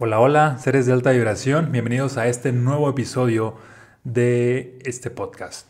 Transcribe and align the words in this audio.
Hola, 0.00 0.20
hola, 0.20 0.58
seres 0.58 0.86
de 0.86 0.92
alta 0.92 1.10
vibración, 1.10 1.72
bienvenidos 1.72 2.18
a 2.18 2.28
este 2.28 2.52
nuevo 2.52 2.88
episodio 2.88 3.56
de 4.04 4.78
este 4.84 5.10
podcast. 5.10 5.66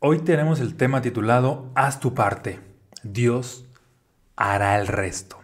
Hoy 0.00 0.18
tenemos 0.18 0.60
el 0.60 0.76
tema 0.76 1.00
titulado 1.00 1.70
Haz 1.74 1.98
tu 1.98 2.12
parte, 2.12 2.60
Dios 3.02 3.64
hará 4.36 4.78
el 4.78 4.86
resto. 4.86 5.38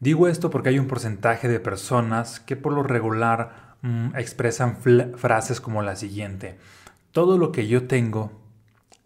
Digo 0.00 0.26
esto 0.26 0.50
porque 0.50 0.70
hay 0.70 0.80
un 0.80 0.88
porcentaje 0.88 1.46
de 1.46 1.60
personas 1.60 2.40
que 2.40 2.56
por 2.56 2.72
lo 2.72 2.82
regular 2.82 3.76
mm, 3.82 4.16
expresan 4.16 4.78
frases 5.16 5.60
como 5.60 5.82
la 5.82 5.94
siguiente, 5.94 6.58
todo 7.12 7.38
lo 7.38 7.52
que 7.52 7.68
yo 7.68 7.86
tengo 7.86 8.32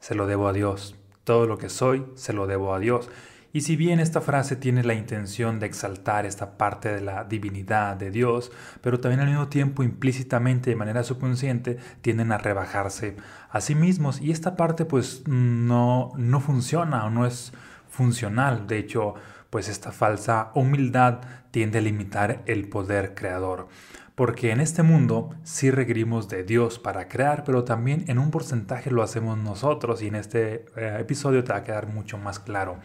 se 0.01 0.15
lo 0.15 0.27
debo 0.27 0.49
a 0.49 0.55
Dios, 0.55 0.97
todo 1.25 1.47
lo 1.47 1.59
que 1.59 1.69
soy 1.69 2.07
se 2.15 2.33
lo 2.33 2.47
debo 2.47 2.73
a 2.73 2.79
Dios. 2.79 3.11
Y 3.57 3.63
si 3.63 3.75
bien 3.75 4.01
esta 4.01 4.21
frase 4.21 4.55
tiene 4.55 4.85
la 4.85 4.93
intención 4.93 5.59
de 5.59 5.65
exaltar 5.65 6.27
esta 6.27 6.59
parte 6.59 6.91
de 6.91 7.01
la 7.01 7.25
divinidad 7.25 7.97
de 7.97 8.11
Dios, 8.11 8.53
pero 8.83 9.01
también 9.01 9.21
al 9.21 9.29
mismo 9.29 9.49
tiempo 9.49 9.83
implícitamente 9.83 10.69
de 10.69 10.77
manera 10.77 11.03
subconsciente 11.03 11.79
tienden 12.03 12.33
a 12.33 12.37
rebajarse 12.37 13.17
a 13.49 13.63
sí 13.63 13.75
mismos 13.75 14.21
y 14.21 14.31
esta 14.31 14.57
parte 14.57 14.85
pues 14.85 15.27
no, 15.27 16.13
no 16.19 16.41
funciona 16.41 17.07
o 17.07 17.11
no 17.11 17.25
es 17.25 17.55
funcional. 17.89 18.67
De 18.67 18.77
hecho, 18.77 19.15
pues 19.49 19.71
esta 19.71 19.91
falsa 19.91 20.51
humildad 20.55 21.23
tiende 21.51 21.79
a 21.79 21.81
limitar 21.81 22.43
el 22.45 22.69
poder 22.69 23.15
creador. 23.15 23.69
Porque 24.15 24.51
en 24.51 24.61
este 24.61 24.83
mundo 24.83 25.31
sí 25.45 25.71
requerimos 25.71 26.29
de 26.29 26.45
Dios 26.45 26.79
para 26.79 27.09
crear, 27.09 27.43
pero 27.43 27.65
también 27.65 28.05
en 28.09 28.19
un 28.19 28.31
porcentaje 28.31 28.91
lo 28.91 29.03
hacemos 29.03 29.39
nosotros 29.39 30.03
y 30.03 30.09
en 30.09 30.17
este 30.17 30.67
eh, 30.77 30.99
episodio 31.01 31.43
te 31.43 31.55
va 31.55 31.61
a 31.61 31.65
quedar 31.65 31.87
mucho 31.87 32.19
más 32.19 32.39
claro 32.39 32.81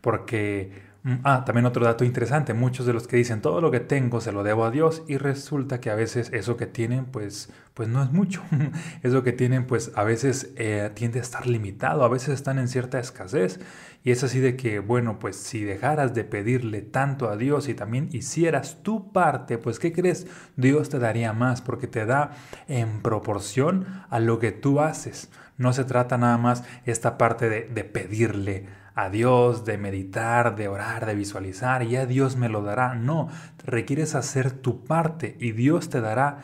porque, 0.00 0.72
mm, 1.02 1.14
ah, 1.24 1.44
también 1.44 1.66
otro 1.66 1.84
dato 1.84 2.04
interesante, 2.04 2.54
muchos 2.54 2.86
de 2.86 2.92
los 2.92 3.06
que 3.06 3.16
dicen 3.16 3.40
todo 3.40 3.60
lo 3.60 3.70
que 3.70 3.80
tengo 3.80 4.20
se 4.20 4.32
lo 4.32 4.42
debo 4.42 4.64
a 4.64 4.70
Dios 4.70 5.02
y 5.08 5.16
resulta 5.16 5.80
que 5.80 5.90
a 5.90 5.94
veces 5.94 6.30
eso 6.32 6.56
que 6.56 6.66
tienen 6.66 7.06
pues, 7.06 7.50
pues 7.74 7.88
no 7.88 8.02
es 8.02 8.12
mucho, 8.12 8.42
eso 9.02 9.22
que 9.22 9.32
tienen 9.32 9.66
pues 9.66 9.92
a 9.94 10.04
veces 10.04 10.52
eh, 10.56 10.90
tiende 10.94 11.18
a 11.18 11.22
estar 11.22 11.46
limitado, 11.46 12.04
a 12.04 12.08
veces 12.08 12.30
están 12.30 12.58
en 12.58 12.68
cierta 12.68 12.98
escasez 12.98 13.60
y 14.02 14.12
es 14.12 14.24
así 14.24 14.40
de 14.40 14.56
que, 14.56 14.78
bueno, 14.78 15.18
pues 15.18 15.36
si 15.36 15.62
dejaras 15.62 16.14
de 16.14 16.24
pedirle 16.24 16.80
tanto 16.80 17.28
a 17.28 17.36
Dios 17.36 17.68
y 17.68 17.74
también 17.74 18.08
hicieras 18.12 18.82
tu 18.82 19.12
parte, 19.12 19.58
pues 19.58 19.78
¿qué 19.78 19.92
crees? 19.92 20.26
Dios 20.56 20.88
te 20.88 20.98
daría 20.98 21.34
más 21.34 21.60
porque 21.60 21.86
te 21.86 22.06
da 22.06 22.32
en 22.66 23.02
proporción 23.02 23.84
a 24.08 24.18
lo 24.18 24.38
que 24.38 24.52
tú 24.52 24.80
haces. 24.80 25.30
No 25.58 25.74
se 25.74 25.84
trata 25.84 26.16
nada 26.16 26.38
más 26.38 26.64
esta 26.86 27.18
parte 27.18 27.50
de, 27.50 27.68
de 27.68 27.84
pedirle 27.84 28.66
a 29.04 29.10
Dios, 29.10 29.64
de 29.64 29.78
meditar, 29.78 30.56
de 30.56 30.68
orar, 30.68 31.06
de 31.06 31.14
visualizar, 31.14 31.84
ya 31.84 32.06
Dios 32.06 32.36
me 32.36 32.48
lo 32.48 32.62
dará. 32.62 32.94
No, 32.94 33.28
requieres 33.64 34.14
hacer 34.14 34.52
tu 34.52 34.84
parte 34.84 35.36
y 35.40 35.52
Dios 35.52 35.88
te 35.88 36.00
dará 36.00 36.38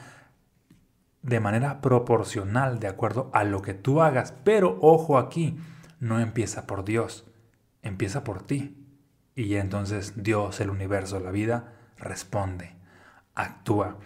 de 1.23 1.41
manera 1.41 1.81
proporcional, 1.81 2.79
de 2.79 2.89
acuerdo 2.89 3.31
a 3.35 3.45
lo 3.45 3.61
que 3.61 3.75
tú 3.75 4.01
hagas. 4.01 4.33
Pero 4.45 4.79
ojo 4.81 5.19
aquí, 5.19 5.59
no 6.01 6.21
empieza 6.21 6.67
por 6.67 6.85
Dios, 6.85 7.27
empieza 7.83 8.25
por 8.25 8.43
ti. 8.43 8.83
Y 9.35 9.57
entonces 9.57 10.15
Dios, 10.23 10.61
el 10.61 10.70
universo, 10.70 11.20
la 11.20 11.31
vida, 11.31 11.75
responde, 11.98 12.75
actúa. 13.35 13.98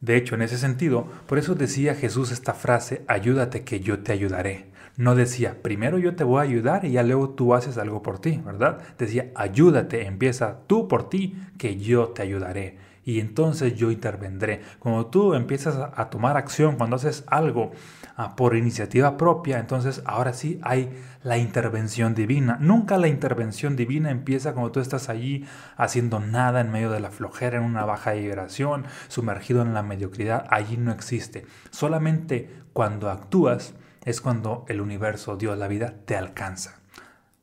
De 0.00 0.16
hecho, 0.16 0.34
en 0.34 0.42
ese 0.42 0.58
sentido, 0.58 1.06
por 1.28 1.38
eso 1.38 1.54
decía 1.54 1.94
Jesús 1.94 2.32
esta 2.32 2.54
frase, 2.54 3.04
ayúdate 3.06 3.62
que 3.62 3.78
yo 3.78 4.00
te 4.00 4.10
ayudaré. 4.10 4.71
No 4.96 5.14
decía, 5.14 5.62
primero 5.62 5.98
yo 5.98 6.14
te 6.14 6.24
voy 6.24 6.40
a 6.40 6.42
ayudar 6.42 6.84
y 6.84 6.92
ya 6.92 7.02
luego 7.02 7.30
tú 7.30 7.54
haces 7.54 7.78
algo 7.78 8.02
por 8.02 8.18
ti, 8.18 8.42
¿verdad? 8.44 8.78
Decía, 8.98 9.30
ayúdate, 9.34 10.06
empieza 10.06 10.58
tú 10.66 10.86
por 10.86 11.08
ti, 11.08 11.36
que 11.56 11.78
yo 11.78 12.08
te 12.08 12.22
ayudaré. 12.22 12.76
Y 13.04 13.18
entonces 13.18 13.74
yo 13.74 13.90
intervendré. 13.90 14.60
Cuando 14.78 15.06
tú 15.06 15.34
empiezas 15.34 15.76
a 15.94 16.10
tomar 16.10 16.36
acción, 16.36 16.76
cuando 16.76 16.96
haces 16.96 17.24
algo 17.26 17.72
ah, 18.16 18.36
por 18.36 18.54
iniciativa 18.54 19.16
propia, 19.16 19.58
entonces 19.58 20.02
ahora 20.04 20.34
sí 20.34 20.60
hay 20.62 20.90
la 21.24 21.36
intervención 21.36 22.14
divina. 22.14 22.58
Nunca 22.60 22.98
la 22.98 23.08
intervención 23.08 23.74
divina 23.74 24.10
empieza 24.10 24.52
cuando 24.52 24.70
tú 24.70 24.80
estás 24.80 25.08
allí 25.08 25.46
haciendo 25.76 26.20
nada 26.20 26.60
en 26.60 26.70
medio 26.70 26.90
de 26.90 27.00
la 27.00 27.10
flojera, 27.10 27.58
en 27.58 27.64
una 27.64 27.84
baja 27.84 28.12
vibración, 28.12 28.84
sumergido 29.08 29.62
en 29.62 29.74
la 29.74 29.82
mediocridad. 29.82 30.46
Allí 30.50 30.76
no 30.76 30.92
existe. 30.92 31.44
Solamente 31.70 32.50
cuando 32.72 33.10
actúas, 33.10 33.74
es 34.04 34.20
cuando 34.20 34.64
el 34.68 34.80
universo, 34.80 35.36
Dios, 35.36 35.56
la 35.58 35.68
vida, 35.68 35.94
te 36.04 36.16
alcanza. 36.16 36.80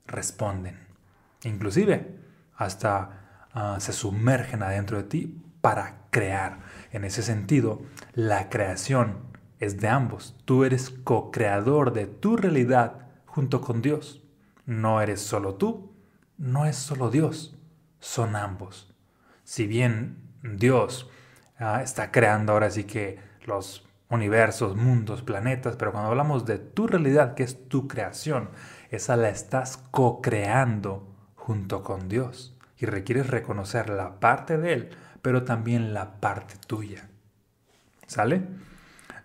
Responden. 0.08 0.78
Inclusive 1.44 2.16
hasta 2.56 3.48
ah, 3.54 3.78
se 3.80 3.94
sumergen 3.94 4.64
adentro 4.64 4.98
de 4.98 5.04
ti 5.04 5.42
para 5.62 6.02
crear. 6.10 6.60
En 6.92 7.04
ese 7.04 7.24
sentido, 7.24 7.82
la 8.14 8.50
creación 8.50 9.20
es 9.60 9.80
de 9.80 9.88
ambos. 9.88 10.36
Tú 10.46 10.64
eres 10.66 10.90
co-creador 10.90 11.94
de 11.94 12.08
tu 12.08 12.38
realidad 12.38 13.08
junto 13.26 13.62
con 13.62 13.82
Dios. 13.82 14.22
No 14.66 15.02
eres 15.02 15.22
solo 15.22 15.56
tú, 15.56 15.94
no 16.38 16.66
es 16.66 16.76
solo 16.76 17.10
Dios, 17.10 17.56
son 18.00 18.36
ambos. 18.36 18.94
Si 19.44 19.68
bien 19.68 20.18
Dios 20.44 21.10
ah, 21.58 21.82
está 21.82 22.12
creando 22.12 22.54
ahora 22.54 22.70
sí 22.70 22.84
que 22.84 23.20
los 23.46 23.89
universos, 24.10 24.76
mundos, 24.76 25.22
planetas, 25.22 25.76
pero 25.76 25.92
cuando 25.92 26.10
hablamos 26.10 26.46
de 26.46 26.58
tu 26.58 26.88
realidad, 26.88 27.36
que 27.36 27.44
es 27.44 27.68
tu 27.70 27.88
creación, 27.88 28.50
esa 28.90 29.16
la 29.16 29.30
estás 29.30 29.78
co-creando 29.92 31.08
junto 31.36 31.84
con 31.84 32.10
Dios 32.10 32.58
y 32.78 32.86
requieres 32.86 33.28
reconocer 33.28 33.90
la 33.90 34.20
parte 34.20 34.58
de 34.58 34.74
Él, 34.74 34.90
pero 35.22 35.44
también 35.44 35.94
la 35.94 36.20
parte 36.20 36.56
tuya. 36.66 37.10
¿Sale? 38.08 38.42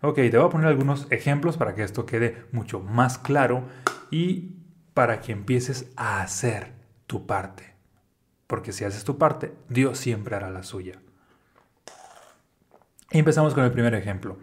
Ok, 0.02 0.16
te 0.16 0.36
voy 0.36 0.46
a 0.46 0.50
poner 0.50 0.66
algunos 0.68 1.06
ejemplos 1.10 1.56
para 1.56 1.74
que 1.74 1.82
esto 1.82 2.04
quede 2.04 2.44
mucho 2.52 2.80
más 2.80 3.16
claro 3.16 3.64
y 4.10 4.56
para 4.92 5.20
que 5.20 5.32
empieces 5.32 5.90
a 5.96 6.20
hacer 6.20 6.72
tu 7.06 7.26
parte. 7.26 7.72
Porque 8.46 8.72
si 8.72 8.84
haces 8.84 9.04
tu 9.04 9.16
parte, 9.16 9.54
Dios 9.70 9.98
siempre 9.98 10.36
hará 10.36 10.50
la 10.50 10.62
suya. 10.62 11.00
Y 13.10 13.18
empezamos 13.18 13.54
con 13.54 13.64
el 13.64 13.72
primer 13.72 13.94
ejemplo. 13.94 14.36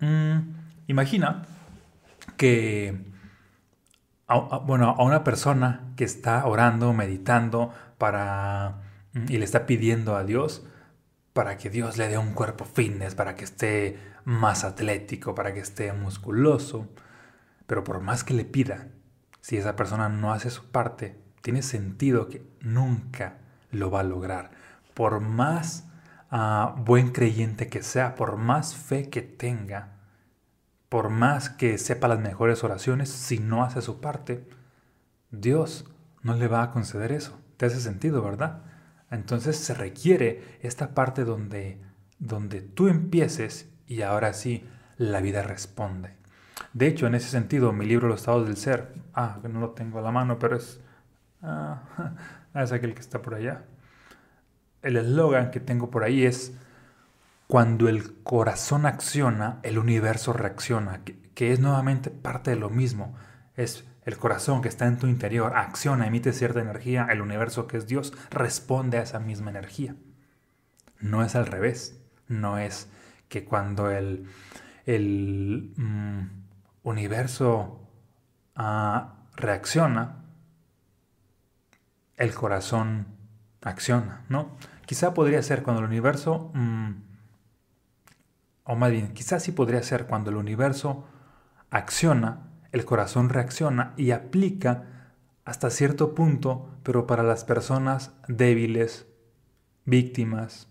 Mm, 0.00 0.38
imagina 0.86 1.46
que, 2.36 3.04
a, 4.26 4.58
bueno, 4.58 4.90
a 4.98 5.02
una 5.04 5.24
persona 5.24 5.92
que 5.96 6.04
está 6.04 6.46
orando, 6.46 6.92
meditando 6.92 7.72
para, 7.98 8.82
mm, 9.14 9.26
y 9.28 9.38
le 9.38 9.44
está 9.44 9.66
pidiendo 9.66 10.16
a 10.16 10.24
Dios 10.24 10.64
para 11.32 11.56
que 11.56 11.70
Dios 11.70 11.98
le 11.98 12.08
dé 12.08 12.18
un 12.18 12.32
cuerpo 12.34 12.64
fitness, 12.64 13.14
para 13.14 13.36
que 13.36 13.44
esté 13.44 13.98
más 14.24 14.64
atlético, 14.64 15.34
para 15.36 15.54
que 15.54 15.60
esté 15.60 15.92
musculoso. 15.92 16.88
Pero 17.66 17.84
por 17.84 18.00
más 18.00 18.24
que 18.24 18.34
le 18.34 18.44
pida, 18.44 18.88
si 19.40 19.56
esa 19.56 19.76
persona 19.76 20.08
no 20.08 20.32
hace 20.32 20.50
su 20.50 20.70
parte, 20.72 21.16
tiene 21.42 21.62
sentido 21.62 22.28
que 22.28 22.42
nunca 22.60 23.38
lo 23.70 23.90
va 23.90 24.00
a 24.00 24.04
lograr. 24.04 24.50
Por 24.94 25.20
más 25.20 25.87
buen 26.30 27.10
creyente 27.10 27.68
que 27.68 27.82
sea, 27.82 28.14
por 28.14 28.36
más 28.36 28.74
fe 28.74 29.08
que 29.08 29.22
tenga, 29.22 29.96
por 30.88 31.10
más 31.10 31.50
que 31.50 31.78
sepa 31.78 32.08
las 32.08 32.20
mejores 32.20 32.64
oraciones, 32.64 33.08
si 33.08 33.38
no 33.38 33.64
hace 33.64 33.82
su 33.82 34.00
parte, 34.00 34.48
Dios 35.30 35.86
no 36.22 36.34
le 36.34 36.48
va 36.48 36.62
a 36.62 36.70
conceder 36.70 37.12
eso. 37.12 37.38
¿Te 37.56 37.66
hace 37.66 37.80
sentido, 37.80 38.22
verdad? 38.22 38.62
Entonces 39.10 39.56
se 39.56 39.74
requiere 39.74 40.58
esta 40.62 40.94
parte 40.94 41.24
donde, 41.24 41.80
donde 42.18 42.60
tú 42.60 42.88
empieces 42.88 43.70
y 43.86 44.02
ahora 44.02 44.32
sí 44.32 44.66
la 44.96 45.20
vida 45.20 45.42
responde. 45.42 46.16
De 46.72 46.86
hecho, 46.86 47.06
en 47.06 47.14
ese 47.14 47.28
sentido, 47.28 47.72
mi 47.72 47.86
libro 47.86 48.08
Los 48.08 48.20
estados 48.20 48.46
del 48.46 48.56
ser, 48.56 48.92
ah, 49.14 49.38
no 49.48 49.60
lo 49.60 49.70
tengo 49.70 49.98
a 49.98 50.02
la 50.02 50.10
mano, 50.10 50.38
pero 50.38 50.56
es, 50.56 50.80
ah, 51.42 51.82
es 52.54 52.72
aquel 52.72 52.94
que 52.94 53.00
está 53.00 53.22
por 53.22 53.34
allá 53.34 53.64
el 54.82 54.96
eslogan 54.96 55.50
que 55.50 55.60
tengo 55.60 55.90
por 55.90 56.04
ahí 56.04 56.24
es, 56.24 56.52
cuando 57.46 57.88
el 57.88 58.22
corazón 58.22 58.86
acciona, 58.86 59.58
el 59.62 59.78
universo 59.78 60.32
reacciona, 60.32 61.02
que, 61.34 61.52
es 61.52 61.60
nuevamente 61.60 62.10
parte 62.10 62.50
de 62.50 62.56
lo 62.56 62.68
mismo. 62.68 63.16
Es 63.56 63.84
el 64.04 64.18
corazón 64.18 64.60
que 64.60 64.68
está 64.68 64.86
en 64.86 64.98
tu 64.98 65.06
interior, 65.06 65.56
acciona, 65.56 66.06
emite 66.06 66.32
cierta 66.32 66.60
energía, 66.60 67.06
el 67.10 67.20
universo 67.20 67.66
que 67.66 67.76
es 67.76 67.86
Dios 67.86 68.12
responde 68.30 68.98
a 68.98 69.02
esa 69.02 69.18
misma 69.18 69.50
energía. 69.50 69.96
No 71.00 71.24
es 71.24 71.36
al 71.36 71.46
revés, 71.46 72.00
no 72.26 72.58
es 72.58 72.88
que 73.28 73.44
cuando 73.44 73.90
el, 73.90 74.28
el 74.84 75.72
mm, 75.76 76.22
universo 76.82 77.88
ah, 78.56 79.14
reacciona, 79.36 80.24
el 82.16 82.34
corazón 82.34 83.17
acciona, 83.62 84.24
¿no? 84.28 84.56
Quizá 84.86 85.14
podría 85.14 85.42
ser 85.42 85.62
cuando 85.62 85.80
el 85.80 85.88
universo, 85.88 86.50
mm, 86.54 86.90
o 88.64 88.76
más 88.76 88.90
bien, 88.90 89.12
quizás 89.12 89.42
sí 89.42 89.52
podría 89.52 89.82
ser 89.82 90.06
cuando 90.06 90.30
el 90.30 90.36
universo 90.36 91.06
acciona, 91.70 92.48
el 92.72 92.84
corazón 92.84 93.28
reacciona 93.28 93.94
y 93.96 94.10
aplica 94.10 95.14
hasta 95.44 95.70
cierto 95.70 96.14
punto, 96.14 96.70
pero 96.82 97.06
para 97.06 97.22
las 97.22 97.44
personas 97.44 98.12
débiles, 98.28 99.06
víctimas, 99.84 100.68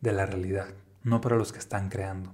de 0.00 0.12
la 0.12 0.26
realidad, 0.26 0.68
no 1.02 1.20
para 1.20 1.36
los 1.36 1.52
que 1.52 1.58
están 1.58 1.88
creando. 1.88 2.32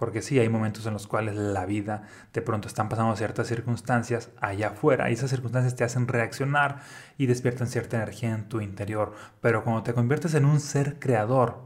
Porque 0.00 0.22
sí, 0.22 0.38
hay 0.38 0.48
momentos 0.48 0.86
en 0.86 0.94
los 0.94 1.06
cuales 1.06 1.36
la 1.36 1.66
vida 1.66 2.04
de 2.32 2.40
pronto 2.40 2.68
están 2.68 2.88
pasando 2.88 3.14
ciertas 3.16 3.46
circunstancias 3.46 4.30
allá 4.40 4.68
afuera 4.68 5.10
y 5.10 5.12
esas 5.12 5.28
circunstancias 5.28 5.76
te 5.76 5.84
hacen 5.84 6.08
reaccionar 6.08 6.80
y 7.18 7.26
despiertan 7.26 7.66
cierta 7.66 7.98
energía 7.98 8.30
en 8.30 8.48
tu 8.48 8.62
interior. 8.62 9.12
Pero 9.42 9.62
cuando 9.62 9.82
te 9.82 9.92
conviertes 9.92 10.32
en 10.32 10.46
un 10.46 10.58
ser 10.58 10.98
creador, 10.98 11.60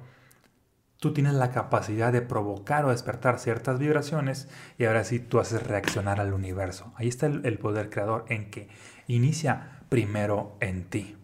tú 0.98 1.12
tienes 1.12 1.34
la 1.34 1.52
capacidad 1.52 2.12
de 2.12 2.22
provocar 2.22 2.84
o 2.84 2.90
despertar 2.90 3.38
ciertas 3.38 3.78
vibraciones 3.78 4.48
y 4.78 4.84
ahora 4.86 5.04
sí 5.04 5.20
tú 5.20 5.38
haces 5.38 5.64
reaccionar 5.64 6.20
al 6.20 6.32
universo. 6.32 6.92
Ahí 6.96 7.06
está 7.06 7.26
el, 7.26 7.46
el 7.46 7.58
poder 7.58 7.88
creador 7.88 8.24
en 8.28 8.50
que 8.50 8.68
inicia 9.06 9.84
primero 9.90 10.56
en 10.58 10.90
ti. 10.90 11.16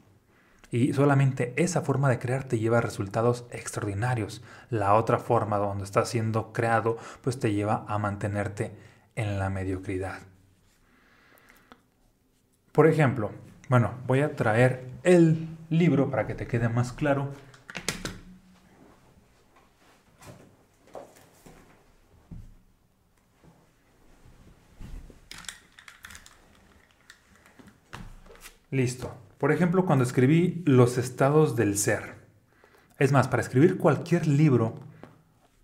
Y 0.71 0.93
solamente 0.93 1.53
esa 1.57 1.83
forma 1.83 2.09
de 2.09 2.19
crear 2.19 2.45
te 2.45 2.59
lleva 2.59 2.79
a 2.79 2.83
resultados 2.83 3.45
extraordinarios. 3.51 4.43
La 4.71 4.95
otra 4.95 5.19
forma 5.19 5.59
donde 5.59 5.85
estás 5.85 6.09
siendo 6.09 6.53
creado, 6.53 6.97
pues 7.23 7.41
te 7.41 7.53
lleva 7.53 7.85
a 7.89 7.99
mantenerte 7.99 8.73
en 9.17 9.39
la 9.39 9.51
mediocridad. 9.51 10.21
Por 12.73 12.87
ejemplo, 12.87 13.33
bueno, 13.69 13.95
voy 14.07 14.21
a 14.21 14.37
traer 14.37 14.89
el 15.03 15.49
libro 15.71 16.11
para 16.11 16.27
que 16.27 16.35
te 16.35 16.47
quede 16.47 16.69
más 16.69 16.93
claro. 16.93 17.33
Listo. 28.71 29.30
Por 29.41 29.53
ejemplo, 29.53 29.87
cuando 29.87 30.05
escribí 30.05 30.63
Los 30.67 30.99
estados 30.99 31.57
del 31.57 31.79
ser. 31.79 32.15
Es 32.99 33.11
más, 33.11 33.27
para 33.27 33.41
escribir 33.41 33.79
cualquier 33.79 34.27
libro, 34.27 34.75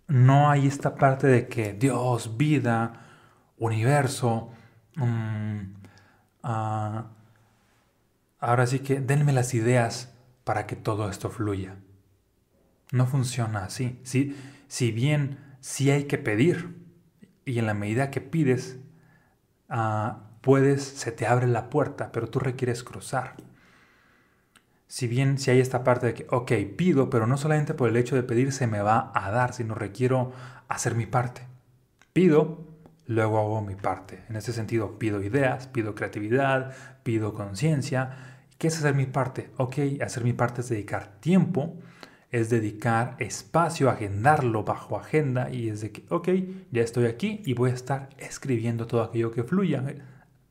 no 0.07 0.49
hay 0.49 0.65
esta 0.65 0.95
parte 0.95 1.27
de 1.27 1.47
que 1.47 1.73
Dios, 1.73 2.37
vida, 2.37 3.05
universo, 3.59 4.49
mm, 4.95 5.59
ah, 6.41 7.11
ahora 8.39 8.65
sí 8.65 8.79
que 8.79 8.99
denme 8.99 9.31
las 9.31 9.53
ideas 9.53 10.11
para 10.43 10.65
que 10.65 10.75
todo 10.75 11.07
esto 11.07 11.29
fluya. 11.29 11.75
No 12.91 13.05
funciona 13.05 13.65
así. 13.65 13.99
Si, 14.01 14.35
si 14.67 14.91
bien 14.91 15.37
sí 15.59 15.91
hay 15.91 16.05
que 16.05 16.17
pedir, 16.17 16.75
y 17.45 17.59
en 17.59 17.67
la 17.67 17.75
medida 17.75 18.09
que 18.09 18.21
pides, 18.21 18.79
uh, 19.69 20.13
puedes, 20.41 20.83
se 20.83 21.11
te 21.11 21.27
abre 21.27 21.45
la 21.45 21.69
puerta, 21.69 22.11
pero 22.11 22.27
tú 22.27 22.39
requieres 22.39 22.83
cruzar 22.83 23.35
si 24.87 25.07
bien 25.07 25.37
si 25.37 25.51
hay 25.51 25.59
esta 25.59 25.83
parte 25.83 26.07
de 26.07 26.13
que, 26.13 26.27
ok, 26.29 26.51
pido, 26.75 27.09
pero 27.09 27.27
no 27.27 27.37
solamente 27.37 27.73
por 27.73 27.89
el 27.89 27.97
hecho 27.97 28.15
de 28.15 28.23
pedir 28.23 28.51
se 28.51 28.67
me 28.67 28.81
va 28.81 29.11
a 29.13 29.31
dar, 29.31 29.53
sino 29.53 29.75
requiero 29.75 30.31
hacer 30.69 30.95
mi 30.95 31.05
parte. 31.05 31.41
Pido, 32.13 32.65
luego 33.05 33.37
hago 33.37 33.61
mi 33.61 33.75
parte. 33.75 34.23
En 34.29 34.37
ese 34.37 34.53
sentido, 34.53 34.97
pido 34.97 35.21
ideas, 35.21 35.67
pido 35.67 35.93
creatividad, 35.93 36.73
pido 37.03 37.33
conciencia. 37.33 38.45
¿Qué 38.57 38.67
es 38.67 38.77
hacer 38.77 38.95
mi 38.95 39.05
parte? 39.05 39.51
Ok, 39.57 39.75
hacer 40.03 40.23
mi 40.23 40.33
parte 40.33 40.61
es 40.61 40.69
dedicar 40.69 41.19
tiempo, 41.19 41.77
es 42.31 42.49
dedicar 42.49 43.15
espacio, 43.19 43.89
agendarlo 43.89 44.63
bajo 44.63 44.97
agenda 44.97 45.49
y 45.51 45.69
es 45.69 45.81
de 45.81 45.91
que, 45.91 46.05
ok, 46.09 46.29
ya 46.71 46.81
estoy 46.81 47.05
aquí 47.05 47.41
y 47.45 47.53
voy 47.53 47.71
a 47.71 47.73
estar 47.73 48.09
escribiendo 48.17 48.87
todo 48.87 49.03
aquello 49.03 49.31
que 49.31 49.43
fluya. 49.43 49.83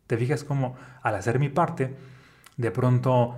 ¿Te 0.06 0.16
fijas 0.16 0.44
cómo 0.44 0.76
al 1.02 1.14
hacer 1.14 1.38
mi 1.38 1.48
parte, 1.48 1.96
de 2.56 2.70
pronto 2.70 3.36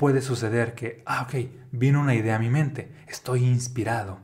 puede 0.00 0.22
suceder 0.22 0.74
que, 0.74 1.02
ah, 1.04 1.28
ok, 1.28 1.50
vino 1.72 2.00
una 2.00 2.14
idea 2.14 2.36
a 2.36 2.38
mi 2.38 2.48
mente, 2.48 2.90
estoy 3.06 3.44
inspirado. 3.44 4.18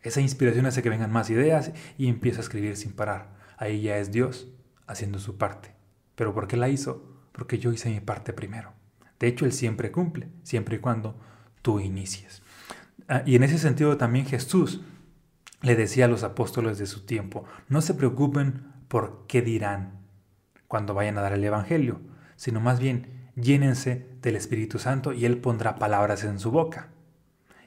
Esa 0.00 0.22
inspiración 0.22 0.64
hace 0.64 0.82
que 0.82 0.88
vengan 0.88 1.12
más 1.12 1.28
ideas 1.28 1.72
y 1.98 2.08
empiezo 2.08 2.38
a 2.38 2.40
escribir 2.40 2.78
sin 2.78 2.94
parar. 2.94 3.36
Ahí 3.58 3.82
ya 3.82 3.98
es 3.98 4.12
Dios 4.12 4.48
haciendo 4.86 5.18
su 5.18 5.36
parte. 5.36 5.74
¿Pero 6.14 6.32
por 6.32 6.48
qué 6.48 6.56
la 6.56 6.70
hizo? 6.70 7.04
Porque 7.32 7.58
yo 7.58 7.70
hice 7.70 7.90
mi 7.90 8.00
parte 8.00 8.32
primero. 8.32 8.72
De 9.20 9.26
hecho, 9.26 9.44
Él 9.44 9.52
siempre 9.52 9.92
cumple, 9.92 10.30
siempre 10.42 10.76
y 10.76 10.78
cuando 10.78 11.20
tú 11.60 11.78
inicies. 11.78 12.40
Ah, 13.08 13.24
y 13.26 13.36
en 13.36 13.42
ese 13.42 13.58
sentido 13.58 13.98
también 13.98 14.24
Jesús 14.24 14.80
le 15.60 15.76
decía 15.76 16.06
a 16.06 16.08
los 16.08 16.22
apóstoles 16.22 16.78
de 16.78 16.86
su 16.86 17.04
tiempo, 17.04 17.44
no 17.68 17.82
se 17.82 17.92
preocupen 17.92 18.72
por 18.88 19.26
qué 19.26 19.42
dirán 19.42 19.98
cuando 20.66 20.94
vayan 20.94 21.18
a 21.18 21.20
dar 21.20 21.34
el 21.34 21.44
Evangelio, 21.44 22.00
sino 22.36 22.58
más 22.58 22.80
bien 22.80 23.15
llénense 23.36 24.06
del 24.22 24.36
Espíritu 24.36 24.78
Santo 24.78 25.12
y 25.12 25.24
Él 25.24 25.38
pondrá 25.38 25.76
palabras 25.76 26.24
en 26.24 26.40
su 26.40 26.50
boca. 26.50 26.88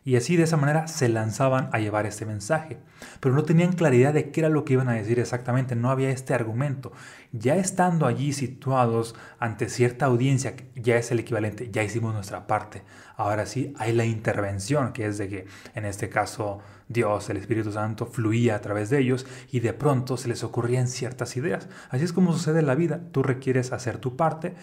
Y 0.06 0.16
así 0.16 0.38
de 0.38 0.44
esa 0.44 0.58
manera 0.58 0.88
se 0.88 1.10
lanzaban 1.10 1.70
a 1.72 1.80
llevar 1.80 2.06
este 2.06 2.26
mensaje. 2.26 2.80
Pero 3.20 3.36
no 3.36 3.44
tenían 3.44 3.74
claridad 3.74 4.14
de 4.14 4.32
qué 4.32 4.40
era 4.40 4.50
lo 4.50 4.66
que 4.66 4.74
iban 4.74 4.90
a 4.90 4.94
decir 4.94 5.20
exactamente, 5.20 5.76
no 5.76 5.92
había 5.92 6.10
este 6.10 6.34
argumento. 6.34 6.92
Ya 7.32 7.58
estando 7.58 8.08
allí 8.08 8.34
situados 8.34 9.16
ante 9.40 9.70
cierta 9.70 10.06
audiencia, 10.06 10.56
ya 10.76 10.98
es 10.98 11.12
el 11.12 11.20
equivalente, 11.20 11.70
ya 11.72 11.84
hicimos 11.84 12.14
nuestra 12.14 12.48
parte. 12.48 12.82
Ahora 13.18 13.46
sí 13.46 13.74
hay 13.78 13.94
la 13.94 14.06
intervención, 14.06 14.94
que 14.94 15.06
es 15.06 15.18
de 15.18 15.28
que 15.28 15.46
en 15.76 15.86
este 15.86 16.10
caso 16.10 16.60
Dios, 16.88 17.30
el 17.30 17.38
Espíritu 17.38 17.72
Santo, 17.72 18.06
fluía 18.08 18.56
a 18.56 18.62
través 18.62 18.90
de 18.90 19.00
ellos 19.00 19.28
y 19.52 19.60
de 19.60 19.74
pronto 19.74 20.18
se 20.18 20.30
les 20.30 20.44
ocurrían 20.44 20.88
ciertas 20.88 21.36
ideas. 21.38 21.68
Así 21.90 22.06
es 22.06 22.14
como 22.14 22.34
sucede 22.34 22.62
en 22.62 22.68
la 22.68 22.76
vida. 22.76 23.02
Tú 23.12 23.22
requieres 23.22 23.74
hacer 23.74 24.00
tu 24.00 24.16
parte 24.16 24.56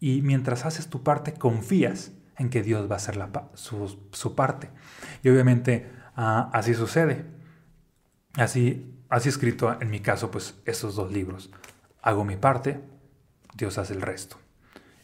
y 0.00 0.22
mientras 0.22 0.64
haces 0.64 0.88
tu 0.88 1.02
parte 1.02 1.34
confías 1.34 2.12
en 2.36 2.50
que 2.50 2.62
Dios 2.62 2.88
va 2.88 2.94
a 2.94 2.98
hacer 2.98 3.16
la, 3.16 3.50
su, 3.54 4.34
parte. 4.36 4.70
Y 5.22 5.28
obviamente 5.28 5.90
ah, 6.16 6.50
así 6.52 6.74
sucede. 6.74 7.24
Así, 8.34 8.94
así 9.08 9.28
escrito 9.28 9.76
en 9.80 9.90
mi 9.90 10.00
caso, 10.00 10.30
pues 10.30 10.54
estos 10.64 10.94
dos 10.94 11.12
libros. 11.12 11.50
Hago 12.00 12.24
mi 12.24 12.36
parte, 12.36 12.80
Dios 13.54 13.78
hace 13.78 13.94
el 13.94 14.02
resto. 14.02 14.36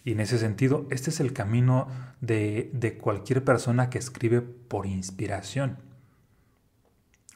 Y 0.04 0.12
en 0.12 0.20
ese 0.20 0.38
sentido, 0.38 0.86
este 0.90 1.10
es 1.10 1.18
el 1.18 1.32
camino 1.32 1.88
de, 2.20 2.70
de 2.72 2.98
cualquier 2.98 3.42
persona 3.42 3.90
que 3.90 3.98
escribe 3.98 4.42
por 4.42 4.86
inspiración. 4.86 5.78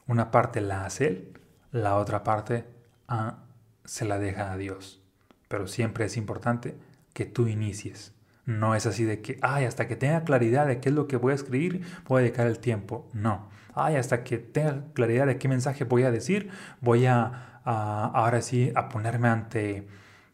Una 0.07 0.31
parte 0.31 0.61
la 0.61 0.85
hace 0.85 1.07
él, 1.07 1.39
la 1.71 1.97
otra 1.97 2.23
parte 2.23 2.65
ah, 3.07 3.43
se 3.83 4.05
la 4.05 4.17
deja 4.17 4.53
a 4.53 4.57
Dios. 4.57 5.01
Pero 5.49 5.67
siempre 5.67 6.05
es 6.05 6.15
importante 6.15 6.77
que 7.13 7.25
tú 7.25 7.47
inicies. 7.47 8.13
No 8.45 8.73
es 8.73 8.85
así 8.85 9.03
de 9.03 9.21
que, 9.21 9.37
ay, 9.41 9.65
hasta 9.65 9.87
que 9.87 9.95
tenga 9.95 10.23
claridad 10.23 10.65
de 10.65 10.79
qué 10.79 10.89
es 10.89 10.95
lo 10.95 11.07
que 11.07 11.17
voy 11.17 11.33
a 11.33 11.35
escribir, 11.35 11.85
voy 12.07 12.19
a 12.19 12.23
dedicar 12.23 12.47
el 12.47 12.59
tiempo. 12.59 13.07
No. 13.13 13.49
Ay, 13.75 13.95
hasta 13.95 14.23
que 14.23 14.37
tenga 14.37 14.85
claridad 14.93 15.27
de 15.27 15.37
qué 15.37 15.47
mensaje 15.47 15.83
voy 15.83 16.03
a 16.03 16.11
decir, 16.11 16.49
voy 16.81 17.05
a, 17.05 17.61
ahora 17.63 18.41
sí 18.41 18.71
a 18.75 18.89
ponerme 18.89 19.27
ante, 19.27 19.87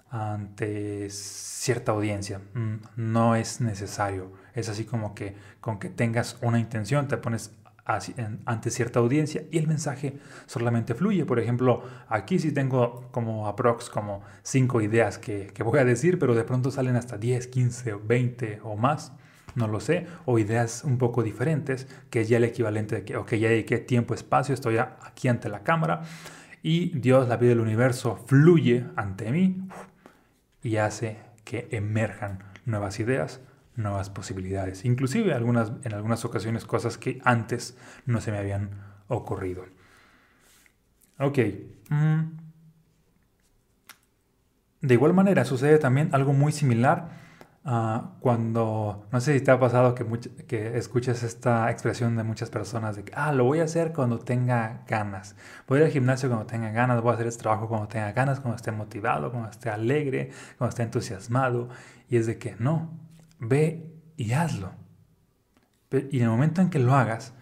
ante 0.10 1.10
cierta 1.10 1.92
audiencia. 1.92 2.40
Mm, 2.54 2.76
no 2.96 3.36
es 3.36 3.60
necesario. 3.60 4.32
Es 4.54 4.70
así 4.70 4.86
como 4.86 5.14
que 5.14 5.36
con 5.60 5.78
que 5.78 5.90
tengas 5.90 6.38
una 6.42 6.60
intención, 6.60 7.08
te 7.10 7.18
pones 7.18 7.52
ante 7.86 8.72
cierta 8.72 9.00
audiencia 9.00 9.44
y 9.52 9.60
el 9.60 9.68
mensaje 9.68 10.18
solamente 10.48 10.96
fluye. 10.96 11.26
Por 11.26 11.40
ejemplo, 11.40 11.84
aquí 12.08 12.40
sí 12.40 12.52
tengo 12.52 13.08
como 13.12 13.48
aprox 13.48 13.90
como 13.90 14.24
cinco 14.42 14.82
ideas 14.82 15.20
que, 15.20 15.52
voy 15.64 15.80
a 15.80 15.86
decir, 15.86 16.18
pero 16.18 16.34
de 16.34 16.44
pronto 16.44 16.72
salen 16.72 16.96
hasta 16.96 17.18
10, 17.18 17.48
15, 17.48 17.94
20 18.04 18.60
o 18.64 18.76
más, 18.76 19.14
no 19.54 19.68
lo 19.68 19.80
sé, 19.80 20.08
o 20.26 20.40
ideas 20.40 20.84
un 20.84 20.98
poco 20.98 21.22
diferentes, 21.22 21.88
que 22.10 22.22
es 22.22 22.30
ya 22.30 22.38
el 22.38 22.44
equivalente 22.44 22.96
de 22.96 23.06
que, 23.06 23.18
ok, 23.18 23.36
ya 23.36 23.50
dediqué 23.50 23.78
tiempo, 23.78 24.16
espacio, 24.16 24.54
estoy 24.56 24.78
aquí 24.78 25.28
ante 25.28 25.48
la 25.48 25.64
cámara 25.64 26.02
y 26.64 26.98
Dios, 26.98 27.28
la 27.30 27.38
vida 27.38 27.50
del 27.50 27.60
universo, 27.60 28.18
fluye 28.26 28.86
ante 28.96 29.32
mí 29.32 29.68
y 30.64 30.78
hace 30.78 31.18
que 31.44 31.68
emerjan 31.70 32.40
nuevas 32.66 33.00
ideas, 33.00 33.42
nuevas 33.76 34.10
posibilidades, 34.10 34.86
inclusive 34.86 35.34
algunas, 35.34 35.72
en 35.84 35.94
algunas 35.94 36.24
ocasiones 36.26 36.66
cosas 36.66 36.98
que 36.98 37.20
antes 37.24 37.78
no 38.06 38.22
se 38.22 38.32
me 38.32 38.38
habían 38.38 38.72
ocurrido. 39.08 39.66
Ok. 41.20 41.40
Mm. 41.90 42.46
De 44.82 44.94
igual 44.94 45.14
manera 45.14 45.46
sucede 45.46 45.80
también 45.80 46.10
algo 46.12 46.34
muy 46.34 46.52
similar 46.52 47.10
ah, 47.64 48.12
cuando, 48.20 49.08
no 49.12 49.22
sé 49.22 49.34
si 49.34 49.44
te 49.44 49.50
ha 49.50 49.60
pasado 49.60 49.96
que, 49.96 50.06
que 50.46 50.78
escuchas 50.78 51.24
esta 51.24 51.72
expresión 51.72 52.16
de 52.16 52.24
muchas 52.24 52.50
personas 52.52 52.96
de 52.96 53.04
que, 53.04 53.12
ah, 53.16 53.32
lo 53.32 53.46
voy 53.46 53.62
a 53.62 53.64
hacer 53.64 53.94
cuando 53.94 54.20
tenga 54.20 54.84
ganas. 54.88 55.36
Voy 55.68 55.78
a 55.78 55.82
ir 55.82 55.86
al 55.88 55.92
gimnasio 55.92 56.30
cuando 56.30 56.46
tenga 56.46 56.70
ganas, 56.72 57.02
voy 57.02 57.12
a 57.12 57.16
hacer 57.16 57.28
este 57.28 57.42
trabajo 57.42 57.68
cuando 57.68 57.88
tenga 57.88 58.12
ganas, 58.12 58.40
cuando 58.40 58.58
esté 58.58 58.72
motivado, 58.72 59.32
cuando 59.32 59.50
esté 59.50 59.70
alegre, 59.70 60.30
cuando 60.58 60.70
esté 60.70 60.84
entusiasmado. 60.84 61.70
Y 62.10 62.18
es 62.18 62.28
de 62.28 62.38
que 62.38 62.56
no, 62.60 62.92
ve 63.48 63.92
y 64.18 64.34
hazlo. 64.34 64.72
Y 66.12 66.18
en 66.18 66.24
el 66.24 66.30
momento 66.30 66.62
en 66.62 66.70
que 66.70 66.80
lo 66.80 66.94
hagas, 66.94 67.34